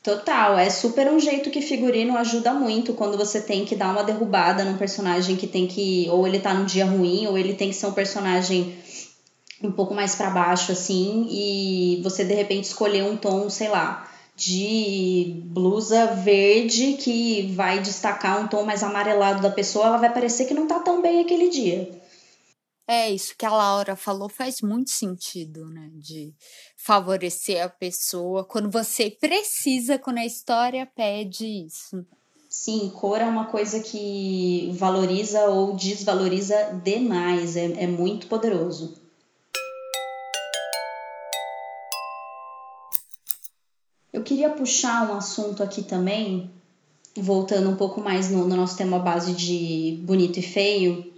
[0.02, 4.04] Total, é super um jeito que figurino ajuda muito quando você tem que dar uma
[4.04, 6.08] derrubada num personagem que tem que.
[6.10, 8.76] Ou ele tá num dia ruim, ou ele tem que ser um personagem
[9.64, 14.10] um pouco mais para baixo assim e você de repente escolher um tom, sei lá,
[14.36, 20.46] de blusa verde que vai destacar um tom mais amarelado da pessoa, ela vai parecer
[20.46, 21.90] que não tá tão bem aquele dia.
[22.88, 25.92] É, isso que a Laura falou faz muito sentido, né?
[25.94, 26.34] De
[26.76, 32.04] favorecer a pessoa quando você precisa, quando a história pede isso.
[32.50, 39.09] Sim, cor é uma coisa que valoriza ou desvaloriza demais, é, é muito poderoso.
[44.12, 46.50] Eu queria puxar um assunto aqui também,
[47.16, 51.14] voltando um pouco mais no, no nosso tema base de bonito e feio.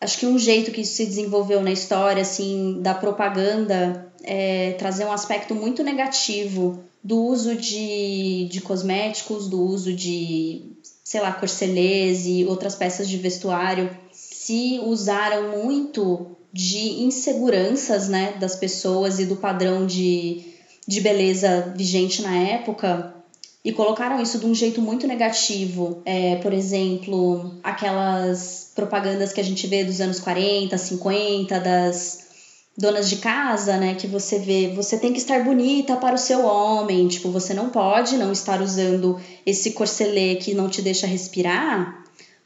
[0.00, 5.04] Acho que um jeito que isso se desenvolveu na história, assim, da propaganda, é trazer
[5.04, 10.72] um aspecto muito negativo do uso de, de cosméticos, do uso de,
[11.04, 13.90] sei lá, corcelês e outras peças de vestuário.
[14.12, 20.51] Se usaram muito de inseguranças, né, das pessoas e do padrão de
[20.86, 23.14] de beleza vigente na época
[23.64, 26.02] e colocaram isso de um jeito muito negativo.
[26.04, 32.22] É, por exemplo, aquelas propagandas que a gente vê dos anos 40, 50, das
[32.76, 36.44] donas de casa, né, que você vê, você tem que estar bonita para o seu
[36.44, 42.01] homem, tipo, você não pode não estar usando esse corcelê que não te deixa respirar,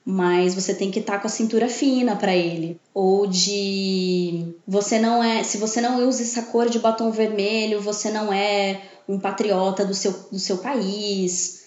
[0.09, 2.81] mas você tem que estar tá com a cintura fina para ele.
[2.95, 8.12] Ou de você não é, se você não usa essa cor de batom vermelho, você
[8.12, 11.64] não é um patriota do seu, do seu país.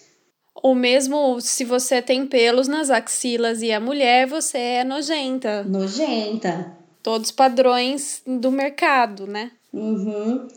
[0.55, 5.63] Ou mesmo se você tem pelos nas axilas e é mulher, você é nojenta.
[5.63, 6.77] Nojenta.
[7.03, 9.51] Todos padrões do mercado, né?
[9.73, 10.47] Uhum.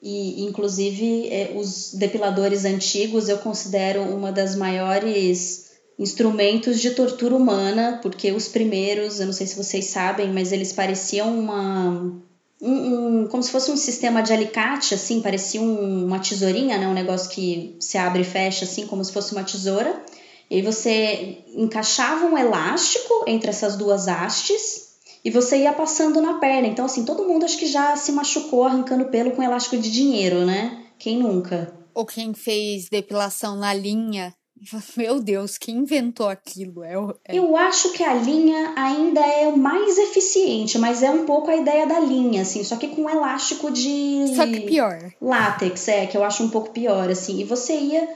[0.00, 5.65] E, inclusive, é, os depiladores antigos eu considero uma das maiores
[5.98, 10.72] instrumentos de tortura humana, porque os primeiros, eu não sei se vocês sabem, mas eles
[10.72, 12.22] pareciam uma.
[12.60, 16.88] Um, um, como se fosse um sistema de alicate, assim, parecia um, uma tesourinha, né?
[16.88, 20.02] Um negócio que se abre e fecha, assim, como se fosse uma tesoura.
[20.50, 26.68] E você encaixava um elástico entre essas duas hastes e você ia passando na perna.
[26.68, 30.46] Então, assim, todo mundo acho que já se machucou arrancando pelo com elástico de dinheiro,
[30.46, 30.84] né?
[30.98, 31.74] Quem nunca?
[31.92, 34.32] Ou quem fez depilação na linha
[34.96, 36.82] Meu Deus, quem inventou aquilo?
[36.82, 36.94] É,
[37.26, 37.38] é...
[37.38, 41.86] Eu acho que a linha ainda é mais eficiente, mas é um pouco a ideia
[41.86, 44.34] da linha, assim, só que com elástico de.
[44.34, 45.12] Só que pior.
[45.20, 47.40] Látex, é, que eu acho um pouco pior, assim.
[47.40, 48.08] E você ia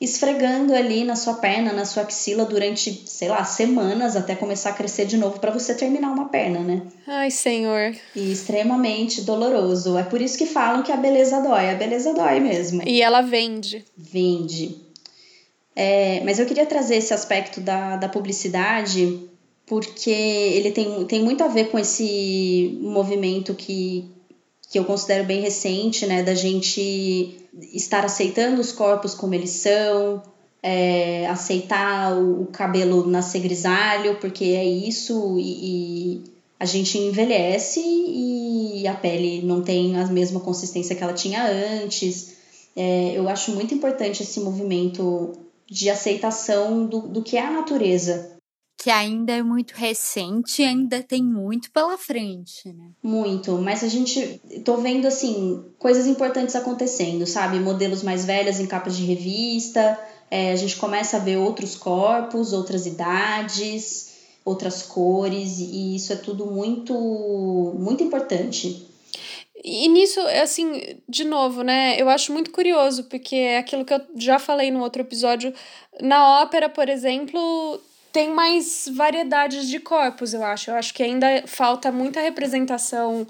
[0.00, 4.72] esfregando ali na sua perna, na sua axila durante, sei lá, semanas até começar a
[4.72, 6.82] crescer de novo para você terminar uma perna, né?
[7.06, 7.94] Ai, senhor.
[8.16, 9.98] E extremamente doloroso.
[9.98, 11.68] É por isso que falam que a beleza dói.
[11.68, 12.82] A beleza dói mesmo.
[12.86, 13.84] E ela vende.
[13.94, 14.89] Vende.
[15.74, 19.30] É, mas eu queria trazer esse aspecto da, da publicidade
[19.70, 24.10] porque ele tem, tem muito a ver com esse movimento que,
[24.68, 27.38] que eu considero bem recente, né, da gente
[27.72, 30.24] estar aceitando os corpos como eles são,
[30.60, 36.24] é, aceitar o, cabelo nascer grisalho, porque é isso, e, e
[36.58, 41.44] a gente envelhece e a pele não tem a mesma consistência que ela tinha
[41.82, 42.34] antes.
[42.74, 45.32] É, eu acho muito importante esse movimento
[45.70, 48.36] de aceitação do, do que é a natureza.
[48.76, 52.90] Que ainda é muito recente e ainda tem muito pela frente, né?
[53.02, 54.40] Muito, mas a gente.
[54.64, 57.60] tô vendo, assim, coisas importantes acontecendo, sabe?
[57.60, 59.98] Modelos mais velhos em capas de revista,
[60.30, 64.14] é, a gente começa a ver outros corpos, outras idades,
[64.44, 66.94] outras cores, e isso é tudo muito,
[67.78, 68.89] muito importante.
[69.62, 72.00] E nisso, assim, de novo, né?
[72.00, 75.52] Eu acho muito curioso, porque é aquilo que eu já falei no outro episódio.
[76.00, 77.80] Na ópera, por exemplo,
[78.12, 80.70] tem mais variedades de corpos, eu acho.
[80.70, 83.26] Eu acho que ainda falta muita representação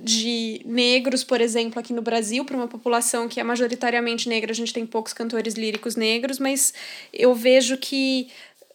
[0.00, 4.52] de negros, por exemplo, aqui no Brasil, para uma população que é majoritariamente negra.
[4.52, 6.72] A gente tem poucos cantores líricos negros, mas
[7.12, 8.28] eu vejo que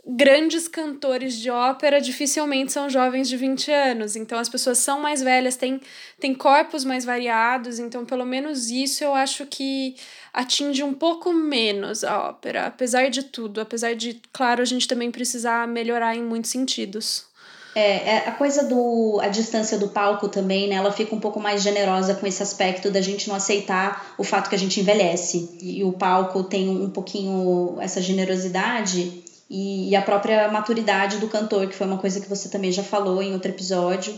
[0.06, 4.16] grandes cantores de ópera dificilmente são jovens de 20 anos.
[4.16, 5.80] Então as pessoas são mais velhas, têm,
[6.20, 7.80] têm corpos mais variados.
[7.80, 9.96] Então, pelo menos isso eu acho que
[10.34, 13.62] atinge um pouco menos a ópera, apesar de tudo.
[13.62, 17.28] Apesar de, claro, a gente também precisar melhorar em muitos sentidos.
[17.76, 20.76] É, é, a coisa do a distância do palco também, né?
[20.76, 24.50] Ela fica um pouco mais generosa com esse aspecto da gente não aceitar o fato
[24.50, 25.58] que a gente envelhece.
[25.62, 31.68] E o palco tem um pouquinho essa generosidade e, e a própria maturidade do cantor,
[31.68, 34.18] que foi uma coisa que você também já falou em outro episódio,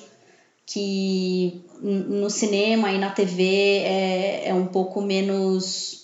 [0.65, 3.43] que no cinema e na TV
[3.84, 6.01] é, é um pouco menos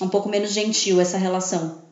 [0.00, 1.82] um pouco menos gentil essa relação.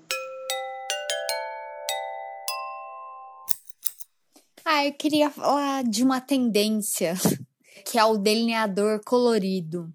[4.64, 7.14] Ah, eu queria falar de uma tendência
[7.84, 9.93] que é o delineador colorido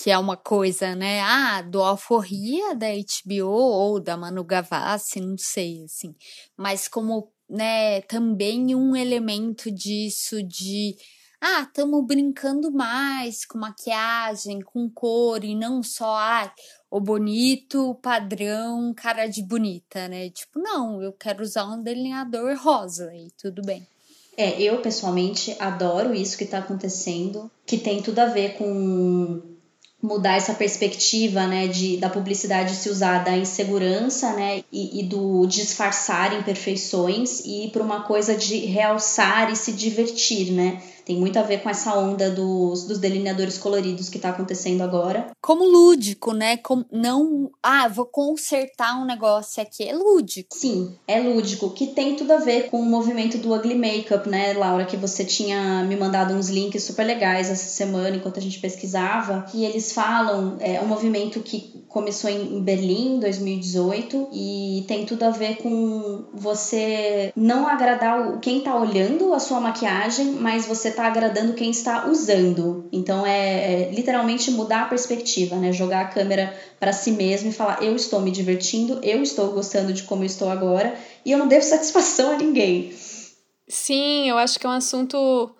[0.00, 1.20] que é uma coisa, né?
[1.22, 6.14] Ah, do Alforria da HBO ou da Manu Gavassi, não sei, assim.
[6.56, 10.94] Mas como, né, também um elemento disso de
[11.40, 16.52] ah, estamos brincando mais com maquiagem, com cor e não só ah,
[16.88, 20.30] o bonito, padrão, cara de bonita, né?
[20.30, 23.84] Tipo, não, eu quero usar um delineador rosa e tudo bem.
[24.36, 29.57] É, eu pessoalmente adoro isso que está acontecendo, que tem tudo a ver com
[30.00, 35.44] mudar essa perspectiva né, de, da publicidade se usar da insegurança né, e, e do
[35.46, 40.80] disfarçar imperfeições e para uma coisa de realçar e se divertir, né?
[41.08, 45.30] Tem muito a ver com essa onda dos, dos delineadores coloridos que está acontecendo agora.
[45.40, 46.58] Como lúdico, né?
[46.58, 49.88] Como, não, ah, vou consertar um negócio aqui.
[49.88, 50.54] É lúdico.
[50.54, 54.52] Sim, é lúdico, que tem tudo a ver com o movimento do ugly makeup, né,
[54.52, 54.84] Laura?
[54.84, 59.46] Que você tinha me mandado uns links super legais essa semana enquanto a gente pesquisava.
[59.54, 65.22] E eles falam, é um movimento que começou em Berlim em 2018 e tem tudo
[65.22, 71.06] a ver com você não agradar quem tá olhando a sua maquiagem, mas você está
[71.06, 72.88] agradando quem está usando.
[72.92, 75.72] Então é, é, literalmente mudar a perspectiva, né?
[75.72, 79.92] Jogar a câmera para si mesmo e falar: eu estou me divertindo, eu estou gostando
[79.92, 82.92] de como estou agora e eu não devo satisfação a ninguém.
[83.68, 85.54] Sim, eu acho que é um assunto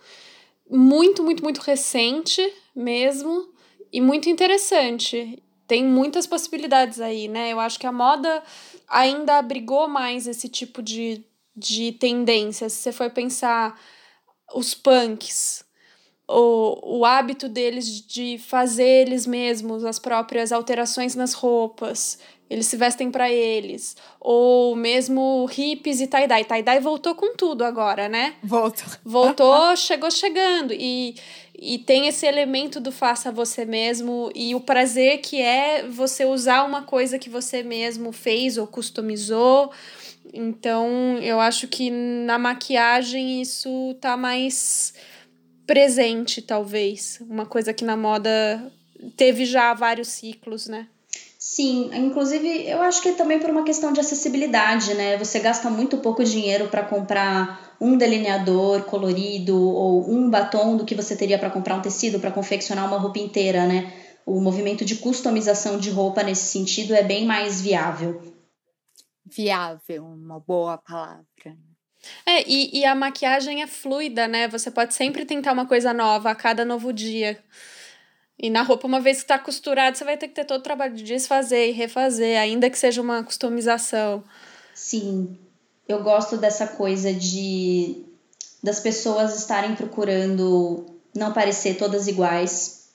[0.68, 2.42] muito, muito, muito recente
[2.74, 3.48] mesmo
[3.92, 5.40] e muito interessante.
[5.68, 7.52] Tem muitas possibilidades aí, né?
[7.52, 8.42] Eu acho que a moda
[8.88, 11.22] ainda abrigou mais esse tipo de,
[11.54, 12.68] de tendência.
[12.70, 13.78] Se você for pensar
[14.54, 15.64] os punks,
[16.26, 22.18] o, o hábito deles de fazer eles mesmos as próprias alterações nas roupas,
[22.50, 26.44] eles se vestem para eles, ou mesmo hippies e tie-dye.
[26.44, 28.36] Tie-dye voltou com tudo agora, né?
[28.42, 28.86] Voltou.
[29.04, 30.72] Voltou, chegou chegando.
[30.72, 31.14] E,
[31.54, 36.64] e tem esse elemento do faça você mesmo e o prazer que é você usar
[36.64, 39.70] uma coisa que você mesmo fez ou customizou
[40.32, 44.94] então, eu acho que na maquiagem isso tá mais
[45.66, 47.18] presente, talvez.
[47.28, 48.72] Uma coisa que na moda
[49.16, 50.86] teve já vários ciclos, né?
[51.38, 55.16] Sim, inclusive eu acho que é também por uma questão de acessibilidade, né?
[55.18, 60.94] Você gasta muito pouco dinheiro para comprar um delineador colorido ou um batom do que
[60.94, 63.92] você teria para comprar um tecido para confeccionar uma roupa inteira, né?
[64.26, 68.37] O movimento de customização de roupa nesse sentido é bem mais viável
[69.30, 71.24] viável, uma boa palavra.
[72.24, 74.48] É, e, e a maquiagem é fluida, né?
[74.48, 77.38] Você pode sempre tentar uma coisa nova a cada novo dia.
[78.40, 80.62] E na roupa, uma vez que está costurado, você vai ter que ter todo o
[80.62, 84.22] trabalho de desfazer e refazer, ainda que seja uma customização.
[84.74, 85.36] Sim,
[85.88, 88.04] eu gosto dessa coisa de
[88.62, 92.88] das pessoas estarem procurando não parecer todas iguais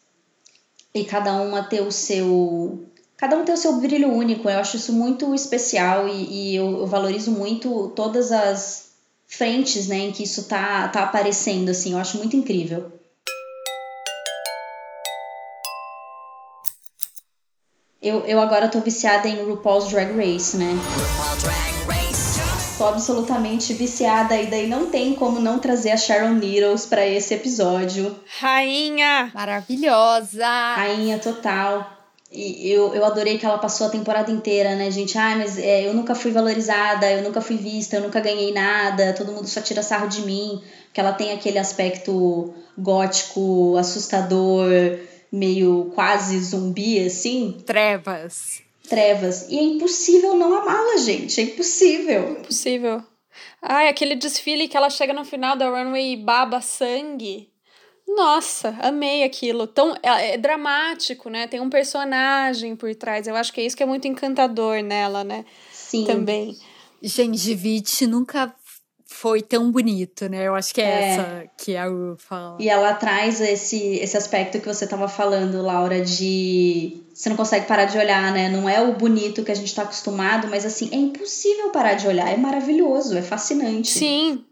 [0.93, 2.86] e cada uma ter o seu
[3.24, 4.49] cada um tem o seu brilho único.
[4.49, 8.89] Eu acho isso muito especial e, e eu, eu valorizo muito todas as
[9.26, 12.91] frentes, né, em que isso tá, tá aparecendo, assim, eu acho muito incrível.
[18.01, 20.74] Eu, eu agora tô viciada em RuPaul's Drag Race, né?
[22.78, 27.34] Tô absolutamente viciada e daí não tem como não trazer a Sharon Needles para esse
[27.34, 28.19] episódio.
[28.41, 29.32] Rainha!
[29.34, 30.45] Maravilhosa!
[30.76, 32.03] Rainha total.
[32.34, 35.17] E eu, eu adorei que ela passou a temporada inteira, né, gente?
[35.17, 39.13] Ai, mas é, eu nunca fui valorizada, eu nunca fui vista, eu nunca ganhei nada,
[39.13, 40.61] todo mundo só tira sarro de mim.
[40.91, 44.69] Que ela tem aquele aspecto gótico, assustador,
[45.31, 47.61] meio quase zumbi, assim.
[47.65, 48.61] Trevas.
[48.89, 49.47] Trevas.
[49.49, 51.39] E é impossível não amá-la, gente.
[51.39, 52.31] É impossível.
[52.39, 53.03] Impossível.
[53.61, 57.53] Ai, aquele desfile que ela chega no final da runway e baba sangue.
[58.08, 59.66] Nossa, amei aquilo.
[59.66, 61.47] Tão, é, é, dramático, né?
[61.47, 63.28] Tem um personagem por trás.
[63.28, 65.45] Eu acho que é isso que é muito encantador nela, né?
[65.72, 66.06] Sim.
[66.06, 66.58] Também.
[67.01, 68.54] Gengivite nunca
[69.06, 70.47] foi tão bonito, né?
[70.47, 71.14] Eu acho que é, é.
[71.14, 72.58] essa que a Ru fala.
[72.60, 77.68] E ela traz esse, esse aspecto que você estava falando, Laura, de você não consegue
[77.68, 78.49] parar de olhar, né?
[78.49, 82.08] Não é o bonito que a gente está acostumado, mas assim, é impossível parar de
[82.08, 82.28] olhar.
[82.28, 83.91] É maravilhoso, é fascinante.
[83.91, 84.43] Sim.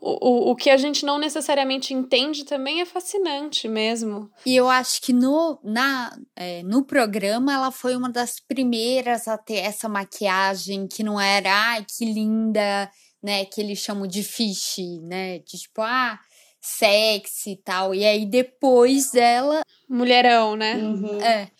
[0.00, 4.30] O, o, o que a gente não necessariamente entende também é fascinante mesmo.
[4.46, 9.36] E eu acho que no, na, é, no programa ela foi uma das primeiras a
[9.36, 12.90] ter essa maquiagem que não era, ai, que linda,
[13.22, 13.44] né?
[13.44, 15.38] Que eles chamam de fish, né?
[15.40, 16.18] De tipo, ah,
[16.60, 17.94] sexy e tal.
[17.94, 19.62] E aí depois dela.
[19.88, 20.74] Mulherão, né?
[20.76, 21.20] Uhum.
[21.20, 21.50] É.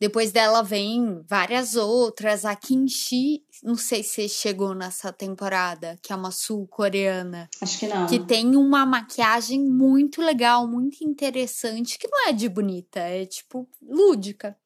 [0.00, 2.44] Depois dela vem várias outras.
[2.44, 7.48] A Kimchi, não sei se chegou nessa temporada, que é uma sul-coreana.
[7.60, 8.06] Acho que não.
[8.06, 13.68] Que tem uma maquiagem muito legal, muito interessante, que não é de bonita, é tipo
[13.82, 14.56] lúdica.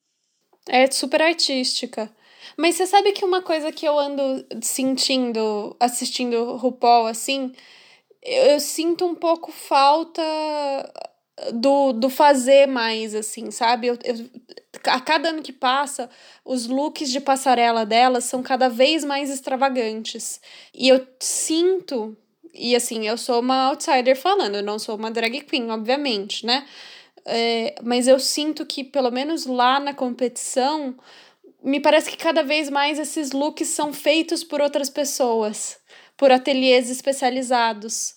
[0.69, 2.11] É super artística.
[2.57, 7.53] Mas você sabe que uma coisa que eu ando sentindo, assistindo RuPaul, assim,
[8.23, 10.23] eu, eu sinto um pouco falta
[11.53, 13.89] do, do fazer mais, assim, sabe?
[13.89, 14.15] Eu, eu,
[14.85, 16.11] a cada ano que passa,
[16.45, 20.41] os looks de passarela delas são cada vez mais extravagantes.
[20.75, 22.17] E eu sinto,
[22.55, 26.67] e assim, eu sou uma outsider falando, eu não sou uma drag queen, obviamente, né?
[27.25, 30.97] É, mas eu sinto que, pelo menos lá na competição,
[31.63, 35.79] me parece que cada vez mais esses looks são feitos por outras pessoas,
[36.17, 38.17] por ateliês especializados,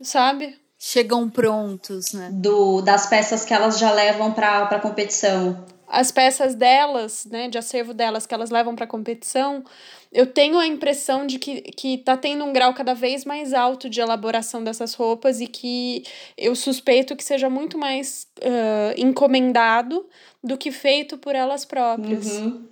[0.00, 0.56] sabe?
[0.88, 2.30] Chegam prontos, né?
[2.32, 5.66] Do, das peças que elas já levam para a competição.
[5.88, 9.64] As peças delas, né, de acervo delas que elas levam para competição,
[10.12, 13.90] eu tenho a impressão de que, que tá tendo um grau cada vez mais alto
[13.90, 16.04] de elaboração dessas roupas e que
[16.38, 20.06] eu suspeito que seja muito mais uh, encomendado
[20.40, 22.28] do que feito por elas próprias.
[22.28, 22.64] Uhum.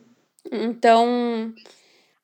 [0.53, 1.53] Então.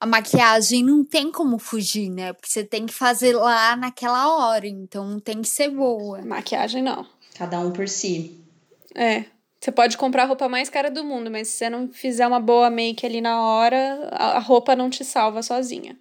[0.00, 2.32] A maquiagem não tem como fugir, né?
[2.32, 6.22] Porque você tem que fazer lá naquela hora, então tem que ser boa.
[6.22, 7.06] Maquiagem não.
[7.36, 8.40] Cada um por si.
[8.94, 9.26] É.
[9.60, 12.40] Você pode comprar a roupa mais cara do mundo, mas se você não fizer uma
[12.40, 15.98] boa make ali na hora, a roupa não te salva sozinha.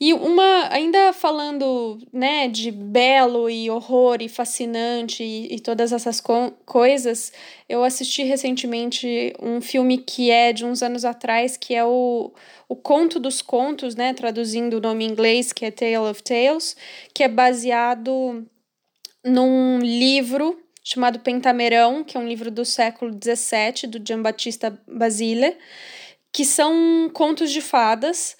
[0.00, 6.20] E uma, ainda falando, né, de belo e horror e fascinante e, e todas essas
[6.20, 7.32] co coisas,
[7.68, 12.32] eu assisti recentemente um filme que é de uns anos atrás, que é o,
[12.68, 16.76] o Conto dos Contos, né, traduzindo o nome em inglês, que é Tale of Tales,
[17.12, 18.46] que é baseado
[19.24, 25.56] num livro chamado Pentamerão, que é um livro do século XVII, do Giambattista Basile,
[26.32, 28.36] que são contos de fadas,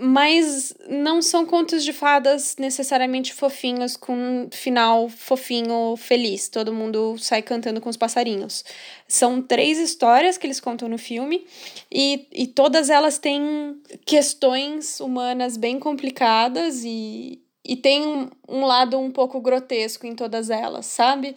[0.00, 6.48] mas não são contos de fadas necessariamente fofinhos com um final fofinho, feliz.
[6.48, 8.64] Todo mundo sai cantando com os passarinhos.
[9.08, 11.44] São três histórias que eles contam no filme
[11.90, 18.96] e, e todas elas têm questões humanas bem complicadas e, e tem um, um lado
[19.00, 21.34] um pouco grotesco em todas elas, sabe?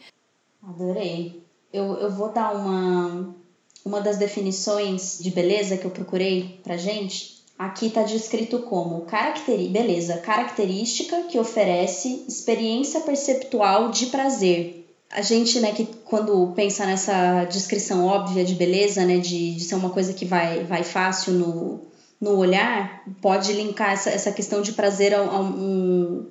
[0.61, 1.41] Adorei.
[1.73, 3.35] Eu, eu vou dar uma,
[3.83, 9.67] uma das definições de beleza que eu procurei pra gente Aqui está descrito como caracteri
[9.67, 14.91] beleza, característica que oferece experiência perceptual de prazer.
[15.11, 19.75] A gente, né, que quando pensa nessa descrição óbvia de beleza, né, de, de ser
[19.75, 21.81] uma coisa que vai, vai fácil no,
[22.19, 26.25] no olhar, pode linkar essa, essa questão de prazer a, a um,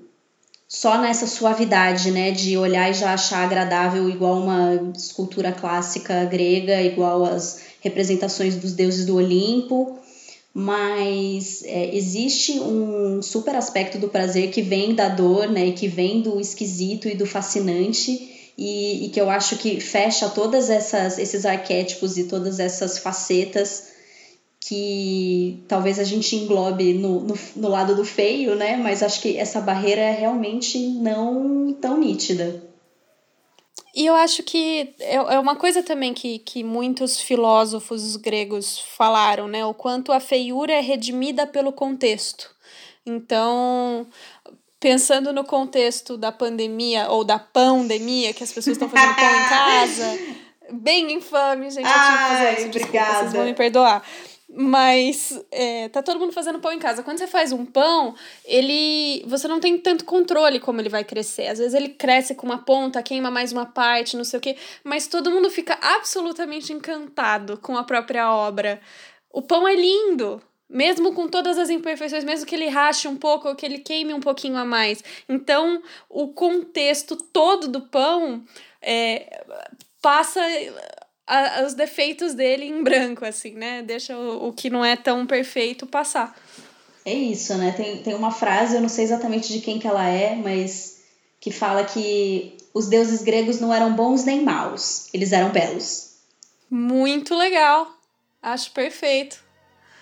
[0.66, 6.82] só nessa suavidade, né, de olhar e já achar agradável, igual uma escultura clássica grega,
[6.82, 9.99] igual as representações dos deuses do Olimpo
[10.52, 16.20] mas é, existe um super aspecto do prazer que vem da dor, né, que vem
[16.20, 21.46] do esquisito e do fascinante e, e que eu acho que fecha todas essas esses
[21.46, 23.90] arquétipos e todas essas facetas
[24.60, 28.76] que talvez a gente englobe no, no, no, lado do feio, né?
[28.76, 32.69] Mas acho que essa barreira é realmente não tão nítida.
[33.94, 39.48] E eu acho que é, é uma coisa também que, que muitos filósofos gregos falaram,
[39.48, 39.64] né?
[39.64, 42.50] O quanto a feiura é redimida pelo contexto.
[43.04, 44.06] Então,
[44.78, 49.48] pensando no contexto da pandemia ou da pandemia, que as pessoas estão fazendo pão em
[49.48, 50.18] casa,
[50.72, 51.86] bem infame, gente.
[51.86, 52.68] Eu que fazer isso.
[52.68, 53.18] Desculpa, obrigada.
[53.18, 54.02] vocês vão me perdoar.
[54.52, 57.04] Mas é, tá todo mundo fazendo pão em casa.
[57.04, 59.24] Quando você faz um pão, ele.
[59.28, 61.46] Você não tem tanto controle como ele vai crescer.
[61.46, 64.56] Às vezes ele cresce com uma ponta, queima mais uma parte, não sei o quê.
[64.82, 68.80] Mas todo mundo fica absolutamente encantado com a própria obra.
[69.32, 70.42] O pão é lindo.
[70.68, 74.14] Mesmo com todas as imperfeições, mesmo que ele rache um pouco ou que ele queime
[74.14, 75.02] um pouquinho a mais.
[75.28, 78.44] Então, o contexto todo do pão
[78.80, 79.42] é,
[80.00, 80.40] passa
[81.30, 83.82] a, os defeitos dele em branco, assim, né?
[83.82, 86.36] Deixa o, o que não é tão perfeito passar.
[87.04, 87.72] É isso, né?
[87.76, 90.98] Tem, tem uma frase, eu não sei exatamente de quem que ela é, mas
[91.40, 96.10] que fala que os deuses gregos não eram bons nem maus, eles eram belos.
[96.68, 97.90] Muito legal.
[98.42, 99.42] Acho perfeito.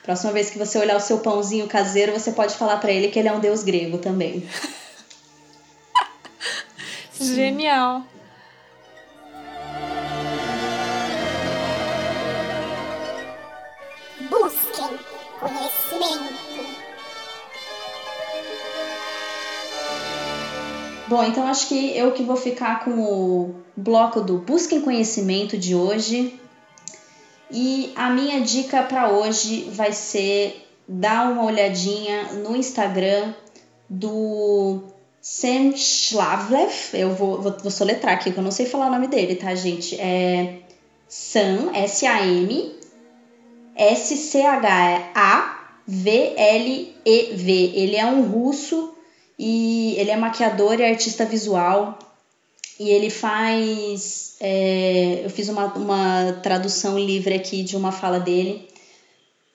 [0.02, 3.18] Próxima vez que você olhar o seu pãozinho caseiro, você pode falar para ele que
[3.18, 4.48] ele é um deus grego também.
[7.20, 8.04] Genial.
[21.08, 25.74] Bom, então acho que eu que vou ficar com o bloco do Busquem Conhecimento de
[25.74, 26.38] hoje.
[27.50, 33.32] E a minha dica para hoje vai ser dar uma olhadinha no Instagram
[33.88, 34.82] do
[35.22, 36.90] Sam Schlavlev.
[36.92, 39.54] Eu vou, vou, vou soletrar aqui, que eu não sei falar o nome dele, tá,
[39.54, 39.98] gente?
[39.98, 40.60] É
[41.08, 42.74] Sam, S-A-M,
[45.88, 47.72] S-C-H-A-V-L-E-V.
[47.74, 48.94] Ele é um russo
[49.38, 51.98] e ele é maquiador e artista visual.
[52.78, 54.36] E ele faz.
[54.40, 58.68] É, eu fiz uma, uma tradução livre aqui de uma fala dele,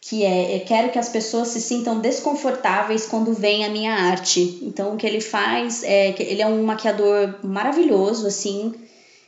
[0.01, 4.59] que é: Eu quero que as pessoas se sintam desconfortáveis quando veem a minha arte.
[4.63, 6.13] Então, o que ele faz é.
[6.19, 8.73] Ele é um maquiador maravilhoso, assim.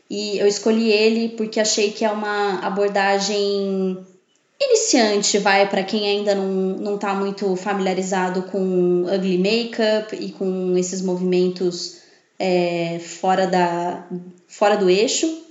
[0.10, 4.06] E eu escolhi ele porque achei que é uma abordagem
[4.66, 6.48] iniciante, vai, para quem ainda não,
[6.78, 11.98] não tá muito familiarizado com ugly makeup e com esses movimentos
[12.40, 14.06] é, fora, da,
[14.48, 15.44] fora do eixo.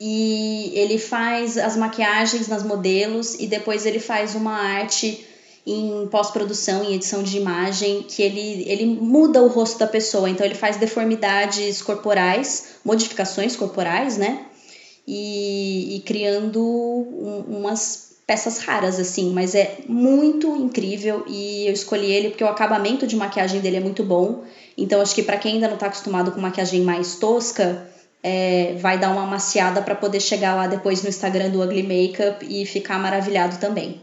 [0.00, 5.24] E ele faz as maquiagens nas modelos e depois ele faz uma arte
[5.66, 10.28] em pós-produção, em edição de imagem, que ele, ele muda o rosto da pessoa.
[10.28, 14.44] Então ele faz deformidades corporais, modificações corporais, né?
[15.06, 22.10] E, e criando um, umas peças raras, assim, mas é muito incrível e eu escolhi
[22.10, 24.44] ele porque o acabamento de maquiagem dele é muito bom.
[24.76, 27.86] Então acho que para quem ainda não está acostumado com maquiagem mais tosca,
[28.22, 32.44] é, vai dar uma maciada para poder chegar lá depois no Instagram do Ugly Makeup
[32.48, 34.00] e ficar maravilhado também.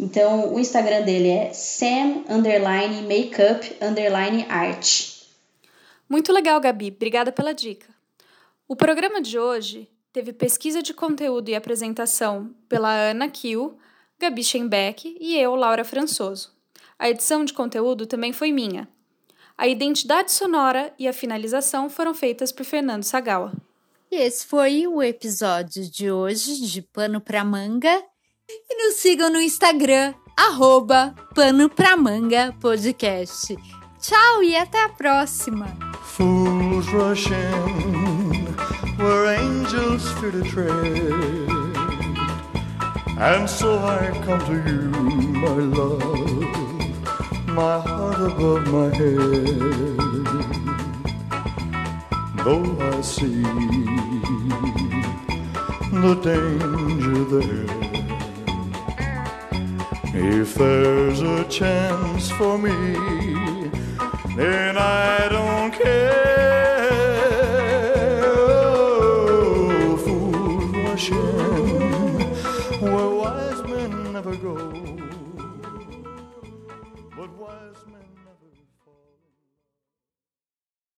[0.00, 5.18] Então o Instagram dele é sam underline makeup underline art.
[6.08, 6.88] Muito legal, Gabi.
[6.88, 7.86] Obrigada pela dica.
[8.66, 9.88] O programa de hoje
[10.18, 13.78] teve pesquisa de conteúdo e apresentação pela Ana Kiel,
[14.18, 16.50] Gabi Schenbeck e eu, Laura Françoso.
[16.98, 18.88] A edição de conteúdo também foi minha.
[19.56, 23.52] A identidade sonora e a finalização foram feitas por Fernando Sagawa.
[24.10, 28.02] E esse foi o episódio de hoje de Pano pra Manga.
[28.50, 33.56] E nos sigam no Instagram, arroba Pano pra Manga Podcast.
[34.00, 35.66] Tchau e até a próxima!
[36.02, 36.86] Fools
[38.98, 41.48] where angels fear to tread.
[43.16, 44.90] And so I come to you,
[45.44, 46.02] my love,
[47.46, 49.98] my heart above my head.
[52.44, 53.42] Though I see
[56.04, 57.70] the danger there,
[60.14, 62.74] if there's a chance for me,
[64.34, 66.57] then I don't care.